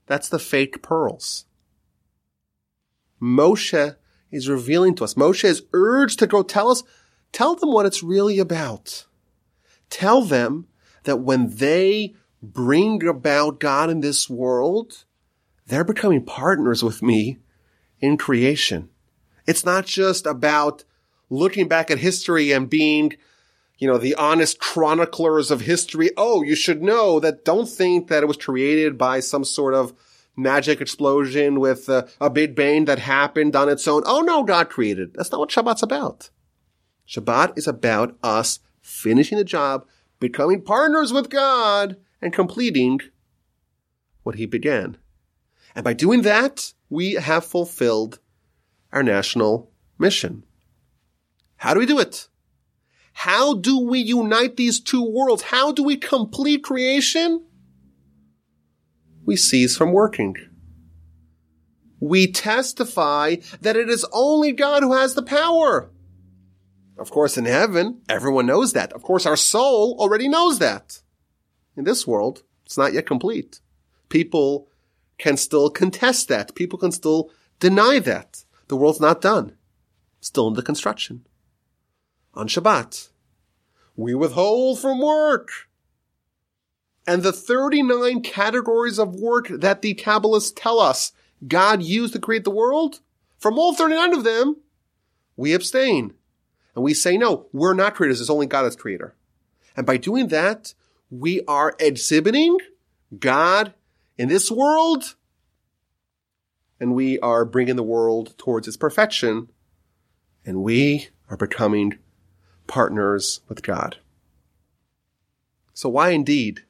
That's 0.08 0.30
the 0.30 0.40
fake 0.40 0.82
pearls. 0.82 1.46
Moshe 3.22 3.96
is 4.32 4.50
revealing 4.50 4.96
to 4.96 5.04
us. 5.04 5.14
Moshe 5.14 5.44
is 5.44 5.64
urged 5.74 6.20
to 6.20 6.28
go 6.28 6.44
tell 6.44 6.70
us, 6.70 6.84
tell 7.32 7.56
them 7.56 7.72
what 7.72 7.86
it's 7.86 8.02
really 8.02 8.40
about. 8.40 9.06
Tell 9.90 10.22
them 10.22 10.68
that 11.04 11.18
when 11.18 11.56
they 11.56 12.16
bring 12.42 13.06
about 13.06 13.60
God 13.60 13.90
in 13.90 14.00
this 14.00 14.30
world, 14.30 15.06
they're 15.72 15.86
becoming 15.86 16.22
partners 16.22 16.84
with 16.84 17.02
me 17.02 17.40
in 18.02 18.18
creation. 18.18 18.90
It's 19.48 19.64
not 19.64 19.86
just 19.86 20.26
about 20.26 20.84
looking 21.30 21.70
back 21.70 21.90
at 21.90 21.98
history 21.98 22.52
and 22.52 22.70
being, 22.70 23.14
you 23.78 23.88
know, 23.88 23.98
the 23.98 24.14
honest 24.16 24.60
chroniclers 24.60 25.50
of 25.50 25.62
history. 25.62 26.10
Oh, 26.18 26.44
you 26.44 26.56
should 26.56 26.84
know 26.84 27.22
that 27.22 27.46
don't 27.46 27.70
think 27.70 28.10
that 28.10 28.22
it 28.22 28.26
was 28.26 28.36
created 28.36 28.98
by 28.98 29.22
some 29.22 29.46
sort 29.46 29.74
of 29.74 29.94
magic 30.36 30.82
explosion 30.82 31.62
with 31.62 31.88
a, 31.88 32.10
a 32.20 32.30
big 32.30 32.54
bang 32.54 32.84
that 32.84 33.00
happened 33.00 33.56
on 33.56 33.70
its 33.70 33.88
own. 33.88 34.04
Oh 34.06 34.20
no, 34.20 34.44
God 34.44 34.70
created. 34.70 35.14
That's 35.14 35.32
not 35.32 35.40
what 35.40 35.52
Shabbat's 35.52 35.84
about. 35.84 36.32
Shabbat 37.08 37.58
is 37.58 37.68
about 37.68 38.18
us 38.22 38.60
finishing 38.82 39.38
the 39.38 39.46
job, 39.46 39.88
becoming 40.20 40.64
partners 40.64 41.14
with 41.14 41.30
God, 41.30 41.96
and 42.22 42.34
completing 42.34 43.00
what 44.24 44.36
He 44.36 44.46
began. 44.46 44.98
And 45.76 45.84
by 45.84 45.94
doing 45.94 46.24
that, 46.24 46.74
we 46.90 47.14
have 47.14 47.46
fulfilled 47.46 48.20
our 48.92 49.04
national 49.04 49.72
mission. 49.98 50.44
How 51.58 51.74
do 51.74 51.80
we 51.80 51.86
do 51.86 52.00
it? 52.00 52.28
How 53.14 53.54
do 53.54 53.80
we 53.80 54.00
unite 54.00 54.58
these 54.58 54.80
two 54.80 55.04
worlds? 55.04 55.44
How 55.44 55.72
do 55.72 55.84
we 55.84 55.96
complete 55.98 56.64
creation? 56.64 57.46
We 59.26 59.36
cease 59.36 59.78
from 59.78 59.92
working. 59.92 60.36
We 62.00 62.32
testify 62.32 63.36
that 63.62 63.78
it 63.78 63.90
is 63.90 64.06
only 64.12 64.54
God 64.54 64.82
who 64.82 64.94
has 64.94 65.14
the 65.14 65.22
power. 65.22 65.92
Of 66.98 67.12
course, 67.12 67.38
in 67.38 67.46
heaven, 67.46 68.02
everyone 68.10 68.48
knows 68.48 68.74
that. 68.74 68.92
Of 68.94 69.04
course, 69.04 69.26
our 69.26 69.38
soul 69.38 69.96
already 70.00 70.28
knows 70.28 70.60
that. 70.60 71.02
In 71.78 71.84
this 71.84 72.08
world, 72.08 72.44
it's 72.66 72.78
not 72.78 72.94
yet 72.94 73.06
complete. 73.06 73.60
People 74.10 74.68
can 75.22 75.38
still 75.38 75.70
contest 75.70 76.28
that. 76.28 76.56
People 76.56 76.80
can 76.80 76.92
still 76.92 77.30
deny 77.60 78.00
that. 78.00 78.44
The 78.68 78.76
world's 78.76 79.00
not 79.00 79.22
done. 79.22 79.56
Still 80.20 80.48
in 80.48 80.56
the 80.56 80.64
construction. 80.64 81.26
On 82.34 82.48
Shabbat, 82.48 83.10
we 83.96 84.16
withhold 84.16 84.80
from 84.80 85.00
work. 85.00 85.50
And 87.06 87.24
the 87.24 87.32
39 87.32 88.22
categories 88.22 88.98
of 88.98 89.16
work 89.16 89.48
that 89.50 89.82
the 89.82 89.94
Kabbalists 89.94 90.54
tell 90.56 90.80
us 90.80 91.14
God 91.48 91.84
used 91.84 92.14
to 92.14 92.20
create 92.20 92.44
the 92.44 92.52
world, 92.52 93.00
from 93.38 93.58
all 93.58 93.74
39 93.74 94.14
of 94.14 94.24
them, 94.24 94.58
we 95.36 95.54
abstain. 95.54 96.14
And 96.76 96.84
we 96.84 96.94
say, 96.94 97.18
no, 97.18 97.48
we're 97.52 97.74
not 97.74 97.96
creators. 97.96 98.22
It's 98.22 98.30
only 98.30 98.46
God 98.46 98.66
as 98.66 98.76
creator. 98.76 99.16
And 99.76 99.86
by 99.86 99.98
doing 99.98 100.28
that, 100.28 100.74
we 101.10 101.42
are 101.48 101.76
exhibiting 101.80 102.58
God 103.20 103.74
in 104.22 104.30
this 104.30 104.52
world, 104.52 105.16
and 106.80 106.94
we 106.94 107.18
are 107.22 107.44
bringing 107.44 107.76
the 107.76 107.82
world 107.82 108.38
towards 108.38 108.68
its 108.68 108.78
perfection, 108.78 109.50
and 110.46 110.62
we 110.62 111.08
are 111.28 111.38
becoming 111.38 111.98
partners 112.68 113.40
with 113.50 113.64
God. 113.64 113.98
So 115.74 115.90
why 115.90 116.10
indeed 116.12 116.66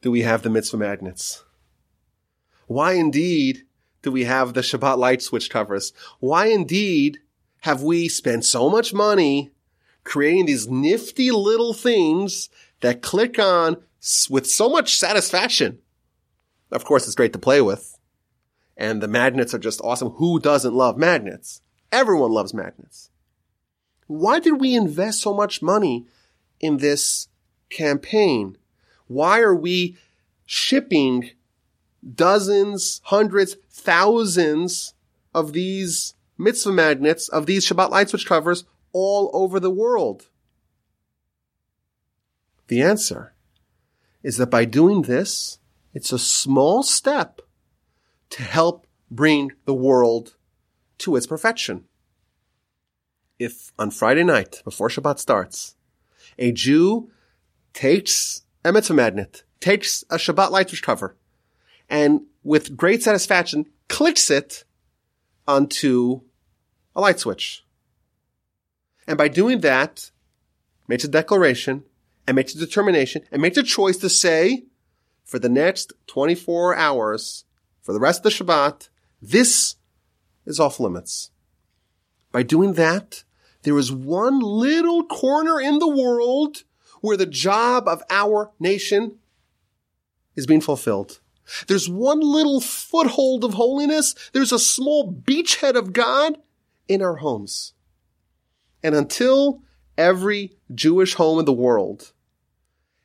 do 0.00 0.12
we 0.12 0.22
have 0.22 0.42
the 0.42 0.48
mitzvah 0.48 0.76
magnets? 0.76 1.42
Why 2.68 2.92
indeed 2.92 3.64
do 4.02 4.12
we 4.12 4.22
have 4.22 4.54
the 4.54 4.60
Shabbat 4.60 4.96
light 4.96 5.22
switch 5.22 5.50
covers? 5.50 5.92
Why 6.20 6.46
indeed 6.46 7.18
have 7.62 7.82
we 7.82 8.08
spent 8.08 8.44
so 8.44 8.70
much 8.70 8.94
money 8.94 9.50
creating 10.04 10.46
these 10.46 10.68
nifty 10.68 11.32
little 11.32 11.74
things 11.74 12.48
that 12.80 13.02
click 13.02 13.40
on 13.40 13.78
with 14.30 14.48
so 14.48 14.68
much 14.68 14.96
satisfaction? 14.96 15.80
Of 16.70 16.84
course, 16.84 17.06
it's 17.06 17.14
great 17.14 17.32
to 17.32 17.38
play 17.38 17.60
with. 17.60 17.98
And 18.76 19.00
the 19.00 19.08
magnets 19.08 19.54
are 19.54 19.58
just 19.58 19.80
awesome. 19.82 20.10
Who 20.10 20.40
doesn't 20.40 20.74
love 20.74 20.98
magnets? 20.98 21.60
Everyone 21.92 22.32
loves 22.32 22.52
magnets. 22.52 23.10
Why 24.06 24.40
did 24.40 24.60
we 24.60 24.74
invest 24.74 25.20
so 25.20 25.32
much 25.32 25.62
money 25.62 26.06
in 26.60 26.78
this 26.78 27.28
campaign? 27.70 28.58
Why 29.06 29.40
are 29.40 29.54
we 29.54 29.96
shipping 30.44 31.30
dozens, 32.14 33.00
hundreds, 33.04 33.56
thousands 33.70 34.94
of 35.34 35.52
these 35.52 36.14
mitzvah 36.36 36.72
magnets, 36.72 37.28
of 37.28 37.46
these 37.46 37.66
Shabbat 37.66 37.90
light 37.90 38.08
switch 38.08 38.26
covers 38.26 38.64
all 38.92 39.30
over 39.32 39.60
the 39.60 39.70
world? 39.70 40.28
The 42.68 42.82
answer 42.82 43.34
is 44.22 44.38
that 44.38 44.50
by 44.50 44.64
doing 44.64 45.02
this, 45.02 45.58
it's 45.94 46.12
a 46.12 46.18
small 46.18 46.82
step 46.82 47.40
to 48.30 48.42
help 48.42 48.86
bring 49.10 49.52
the 49.64 49.74
world 49.74 50.34
to 50.98 51.16
its 51.16 51.26
perfection. 51.26 51.84
If 53.38 53.72
on 53.78 53.90
Friday 53.90 54.24
night, 54.24 54.60
before 54.64 54.88
Shabbat 54.88 55.18
starts, 55.18 55.76
a 56.38 56.52
Jew 56.52 57.10
takes 57.72 58.42
a 58.64 58.72
mitzvah 58.72 58.94
magnet, 58.94 59.44
takes 59.60 60.04
a 60.10 60.16
Shabbat 60.16 60.50
light 60.50 60.68
switch 60.68 60.82
cover, 60.82 61.16
and 61.88 62.22
with 62.42 62.76
great 62.76 63.02
satisfaction 63.02 63.66
clicks 63.88 64.30
it 64.30 64.64
onto 65.46 66.22
a 66.96 67.00
light 67.00 67.20
switch. 67.20 67.64
And 69.06 69.18
by 69.18 69.28
doing 69.28 69.60
that, 69.60 70.10
makes 70.88 71.04
a 71.04 71.08
declaration 71.08 71.84
and 72.26 72.34
makes 72.36 72.54
a 72.54 72.58
determination 72.58 73.22
and 73.30 73.42
makes 73.42 73.56
a 73.56 73.62
choice 73.62 73.98
to 73.98 74.08
say, 74.08 74.64
for 75.24 75.38
the 75.38 75.48
next 75.48 75.92
24 76.06 76.76
hours, 76.76 77.44
for 77.80 77.92
the 77.92 78.00
rest 78.00 78.24
of 78.24 78.24
the 78.24 78.44
Shabbat, 78.44 78.88
this 79.20 79.76
is 80.46 80.60
off 80.60 80.78
limits. 80.78 81.30
By 82.30 82.42
doing 82.42 82.74
that, 82.74 83.24
there 83.62 83.78
is 83.78 83.90
one 83.90 84.40
little 84.40 85.04
corner 85.06 85.60
in 85.60 85.78
the 85.78 85.88
world 85.88 86.64
where 87.00 87.16
the 87.16 87.26
job 87.26 87.88
of 87.88 88.02
our 88.10 88.50
nation 88.60 89.18
is 90.36 90.46
being 90.46 90.60
fulfilled. 90.60 91.20
There's 91.66 91.88
one 91.88 92.20
little 92.20 92.60
foothold 92.60 93.44
of 93.44 93.54
holiness. 93.54 94.14
There's 94.32 94.52
a 94.52 94.58
small 94.58 95.12
beachhead 95.12 95.74
of 95.74 95.92
God 95.92 96.38
in 96.88 97.02
our 97.02 97.16
homes. 97.16 97.74
And 98.82 98.94
until 98.94 99.62
every 99.96 100.52
Jewish 100.74 101.14
home 101.14 101.38
in 101.38 101.44
the 101.44 101.52
world 101.52 102.12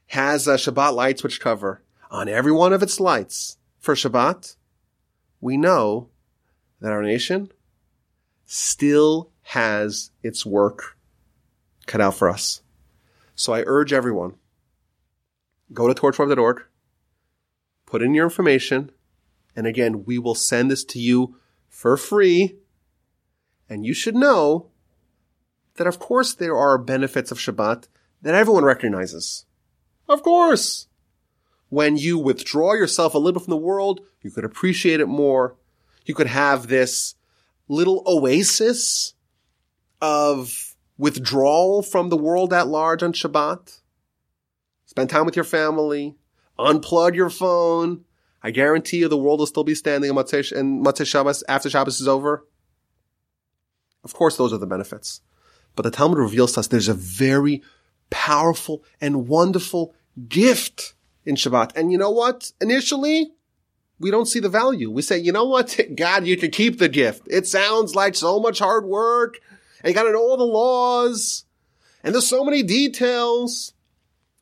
has 0.08 0.48
a 0.48 0.56
Shabbat 0.56 0.94
light 0.94 1.20
switch 1.20 1.40
cover 1.40 1.84
on 2.10 2.28
every 2.28 2.52
one 2.52 2.74
of 2.74 2.84
its 2.84 3.00
lights 3.00 3.58
for 3.80 3.94
Shabbat, 3.94 4.56
we 5.42 5.58
know 5.58 6.10
that 6.82 6.92
our 6.92 7.04
nation 7.04 7.52
still 8.46 9.32
has 9.42 10.12
its 10.24 10.46
work 10.46 10.98
cut 11.86 12.02
out 12.02 12.16
for 12.16 12.30
us. 12.30 12.62
So 13.36 13.54
I 13.54 13.64
urge 13.66 13.94
everyone, 13.94 14.36
go 15.74 15.88
to 15.88 15.94
torchweb.org, 16.00 16.64
put 17.86 18.02
in 18.02 18.14
your 18.14 18.26
information, 18.26 18.92
and 19.56 19.66
again, 19.66 20.04
we 20.06 20.18
will 20.18 20.36
send 20.36 20.70
this 20.70 20.84
to 20.86 21.00
you 21.00 21.36
for 21.68 21.96
free. 21.98 22.58
And 23.70 23.86
you 23.86 23.94
should 23.94 24.16
know 24.16 24.70
that 25.76 25.88
of 25.88 26.00
course 26.00 26.34
there 26.34 26.58
are 26.58 26.78
benefits 26.78 27.32
of 27.32 27.40
Shabbat 27.40 27.88
that 28.22 28.36
everyone 28.36 28.66
recognizes. 28.66 29.46
Of 30.08 30.24
course! 30.24 30.89
When 31.70 31.98
you 31.98 32.18
withdraw 32.18 32.74
yourself 32.74 33.14
a 33.14 33.18
little 33.18 33.40
bit 33.40 33.46
from 33.46 33.52
the 33.52 33.58
world, 33.58 34.02
you 34.22 34.32
could 34.32 34.44
appreciate 34.44 35.00
it 35.00 35.08
more. 35.08 35.56
You 36.06 36.16
could 36.16 36.28
have 36.28 36.68
this 36.68 37.16
little 37.68 38.04
oasis 38.08 39.14
of 40.02 40.76
withdrawal 40.98 41.82
from 41.84 42.10
the 42.10 42.18
world 42.18 42.54
at 42.54 42.68
large 42.68 43.04
on 43.04 43.14
Shabbat. 43.14 43.80
Spend 44.86 45.10
time 45.10 45.26
with 45.26 45.36
your 45.36 45.46
family. 45.46 46.16
Unplug 46.58 47.16
your 47.16 47.30
phone. 47.30 48.04
I 48.42 48.52
guarantee 48.52 48.98
you 48.98 49.08
the 49.08 49.18
world 49.18 49.40
will 49.40 49.46
still 49.46 49.64
be 49.64 49.76
standing 49.76 50.10
in 50.10 50.16
Motzei, 50.16 50.52
in 50.52 50.84
Motzei 50.84 51.06
Shabbos 51.06 51.44
after 51.48 51.70
Shabbos 51.70 52.02
is 52.02 52.08
over. 52.08 52.46
Of 54.04 54.14
course, 54.14 54.38
those 54.38 54.54
are 54.54 54.58
the 54.58 54.66
benefits. 54.66 55.22
But 55.76 55.84
the 55.84 55.92
Talmud 55.92 56.18
reveals 56.18 56.54
to 56.54 56.62
us 56.62 56.68
there's 56.68 56.88
a 56.88 56.94
very 56.94 57.62
powerful 58.10 58.84
and 59.00 59.28
wonderful 59.28 59.94
gift 60.28 60.94
in 61.30 61.36
Shabbat. 61.36 61.72
And 61.76 61.92
you 61.92 61.98
know 61.98 62.10
what? 62.10 62.52
Initially, 62.60 63.32
we 64.00 64.10
don't 64.10 64.26
see 64.26 64.40
the 64.40 64.50
value. 64.50 64.90
We 64.90 65.04
say, 65.04 65.20
you 65.20 65.32
know 65.32 65.46
what? 65.46 65.80
God, 65.96 66.26
you 66.26 66.36
can 66.36 66.50
keep 66.50 66.80
the 66.80 66.90
gift. 66.90 67.28
It 67.30 67.46
sounds 67.48 67.96
like 67.96 68.16
so 68.16 68.40
much 68.40 68.60
hard 68.60 68.86
work 68.86 69.40
and 69.82 69.90
you 69.90 69.94
got 69.94 70.04
to 70.04 70.12
know 70.12 70.20
all 70.20 70.38
the 70.38 70.44
laws 70.44 71.46
and 72.04 72.14
there's 72.14 72.28
so 72.28 72.44
many 72.44 72.64
details. 72.64 73.74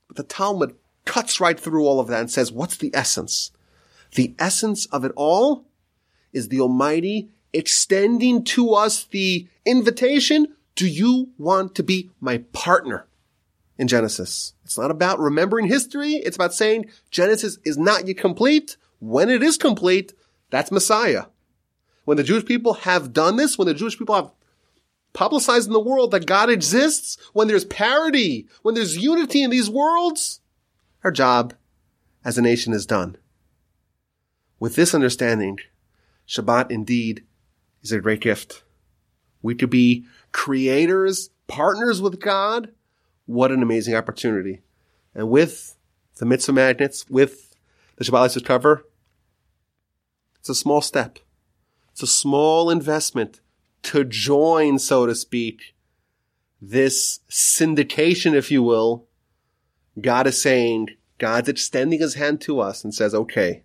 But 0.07 0.15
the 0.15 0.23
Talmud 0.23 0.75
cuts 1.05 1.41
right 1.41 1.59
through 1.59 1.85
all 1.85 1.99
of 1.99 2.07
that 2.07 2.21
and 2.21 2.31
says, 2.31 2.51
what's 2.51 2.77
the 2.77 2.91
essence? 2.93 3.51
The 4.15 4.33
essence 4.39 4.85
of 4.87 5.03
it 5.03 5.11
all 5.17 5.67
is 6.31 6.47
the 6.47 6.61
Almighty 6.61 7.29
extending 7.51 8.45
to 8.45 8.73
us 8.73 9.03
the 9.03 9.47
invitation. 9.65 10.55
Do 10.75 10.87
you 10.87 11.31
want 11.37 11.75
to 11.75 11.83
be 11.83 12.11
my 12.21 12.39
partner 12.53 13.07
in 13.77 13.87
Genesis? 13.87 14.53
It's 14.63 14.77
not 14.77 14.91
about 14.91 15.19
remembering 15.19 15.67
history. 15.67 16.13
It's 16.13 16.35
about 16.35 16.53
saying 16.53 16.89
Genesis 17.11 17.57
is 17.63 17.77
not 17.77 18.07
yet 18.07 18.17
complete. 18.17 18.77
When 18.99 19.29
it 19.29 19.43
is 19.43 19.57
complete, 19.57 20.13
that's 20.49 20.71
Messiah. 20.71 21.25
When 22.05 22.17
the 22.17 22.23
Jewish 22.23 22.45
people 22.45 22.73
have 22.73 23.13
done 23.13 23.35
this, 23.35 23.57
when 23.57 23.67
the 23.67 23.73
Jewish 23.73 23.97
people 23.97 24.15
have 24.15 24.31
publicized 25.13 25.67
in 25.67 25.73
the 25.73 25.79
world 25.79 26.11
that 26.11 26.25
God 26.25 26.49
exists, 26.49 27.17
when 27.33 27.47
there's 27.47 27.65
parity, 27.65 28.47
when 28.61 28.75
there's 28.75 28.97
unity 28.97 29.43
in 29.43 29.49
these 29.49 29.69
worlds, 29.69 30.41
our 31.03 31.11
job 31.11 31.53
as 32.23 32.37
a 32.37 32.41
nation 32.41 32.73
is 32.73 32.85
done. 32.85 33.17
With 34.59 34.75
this 34.75 34.95
understanding, 34.95 35.59
Shabbat 36.27 36.71
indeed 36.71 37.23
is 37.81 37.91
a 37.91 37.99
great 37.99 38.21
gift. 38.21 38.63
We 39.41 39.55
could 39.55 39.69
be 39.69 40.05
creators, 40.31 41.29
partners 41.47 42.01
with 42.01 42.19
God. 42.19 42.71
What 43.27 43.51
an 43.51 43.61
amazing 43.61 43.93
opportunity. 43.93 44.61
And 45.13 45.29
with 45.29 45.77
the 46.17 46.25
mitzvah 46.25 46.53
magnets, 46.53 47.05
with 47.09 47.55
the 47.97 48.03
Shabbat 48.03 48.43
cover, 48.43 48.85
it's 50.39 50.49
a 50.49 50.55
small 50.55 50.81
step. 50.81 51.19
It's 51.91 52.01
a 52.01 52.07
small 52.07 52.69
investment 52.69 53.41
to 53.83 54.03
join, 54.03 54.79
so 54.79 55.05
to 55.05 55.13
speak, 55.13 55.75
this 56.61 57.19
syndication, 57.29 58.33
if 58.33 58.49
you 58.49 58.63
will. 58.63 59.07
God 59.99 60.27
is 60.27 60.41
saying, 60.41 60.89
God's 61.17 61.49
extending 61.49 61.99
his 61.99 62.13
hand 62.15 62.41
to 62.41 62.59
us 62.59 62.83
and 62.83 62.93
says, 62.93 63.13
okay, 63.13 63.63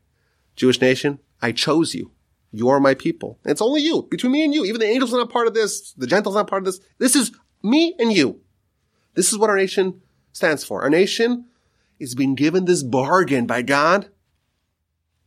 Jewish 0.57 0.81
nation, 0.81 1.19
I 1.41 1.53
chose 1.53 1.95
you. 1.95 2.11
You 2.51 2.69
are 2.69 2.81
my 2.81 2.95
people. 2.95 3.39
And 3.45 3.53
it's 3.53 3.63
only 3.63 3.81
you, 3.81 4.07
between 4.11 4.33
me 4.33 4.45
and 4.45 4.55
you. 4.55 4.65
Even 4.65 4.81
the 4.81 4.87
angels 4.87 5.15
are 5.15 5.19
not 5.19 5.31
part 5.31 5.47
of 5.47 5.55
this. 5.55 5.93
The 5.93 6.07
Gentiles 6.07 6.37
are 6.37 6.41
not 6.41 6.51
part 6.51 6.63
of 6.63 6.67
this. 6.67 6.81
This 6.99 7.17
is 7.17 7.33
me 7.63 7.95
and 7.99 8.13
you. 8.13 8.41
This 9.15 9.33
is 9.33 9.39
what 9.39 9.51
our 9.51 9.57
nation 9.57 10.01
stands 10.33 10.65
for. 10.65 10.83
Our 10.83 10.91
nation 10.91 11.47
is 11.99 12.15
being 12.15 12.35
given 12.35 12.65
this 12.65 12.83
bargain 12.83 13.47
by 13.47 13.63
God. 13.63 14.09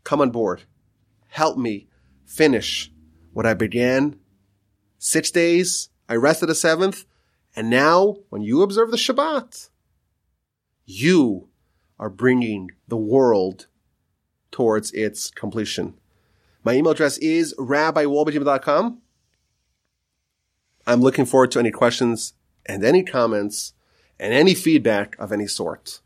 Come 0.04 0.22
on 0.22 0.32
board. 0.32 0.64
Help 1.30 1.58
me 1.58 1.88
finish 2.26 2.92
what 3.34 3.46
I 3.46 3.54
began 3.54 4.20
six 4.98 5.32
days. 5.32 5.90
I 6.10 6.16
rested 6.16 6.50
a 6.50 6.56
seventh. 6.56 7.06
And 7.56 7.70
now 7.70 8.18
when 8.30 8.42
you 8.42 8.62
observe 8.62 8.92
the 8.92 8.98
Shabbat, 8.98 9.70
you 10.86 11.50
are 12.00 12.10
bringing 12.10 12.72
the 12.88 12.98
world 12.98 13.68
towards 14.52 14.92
its 14.92 15.30
completion. 15.32 15.96
My 16.64 16.74
email 16.74 16.92
address 16.92 17.18
is 17.20 17.54
rabbiwolbe.com. 17.58 19.02
I'm 20.88 21.02
looking 21.02 21.26
forward 21.26 21.52
to 21.52 21.60
any 21.60 21.72
questions 21.72 22.34
and 22.66 22.84
any 22.84 23.04
comments 23.04 23.74
and 24.20 24.34
any 24.34 24.54
feedback 24.54 25.16
of 25.20 25.32
any 25.32 25.48
sort. 25.48 26.02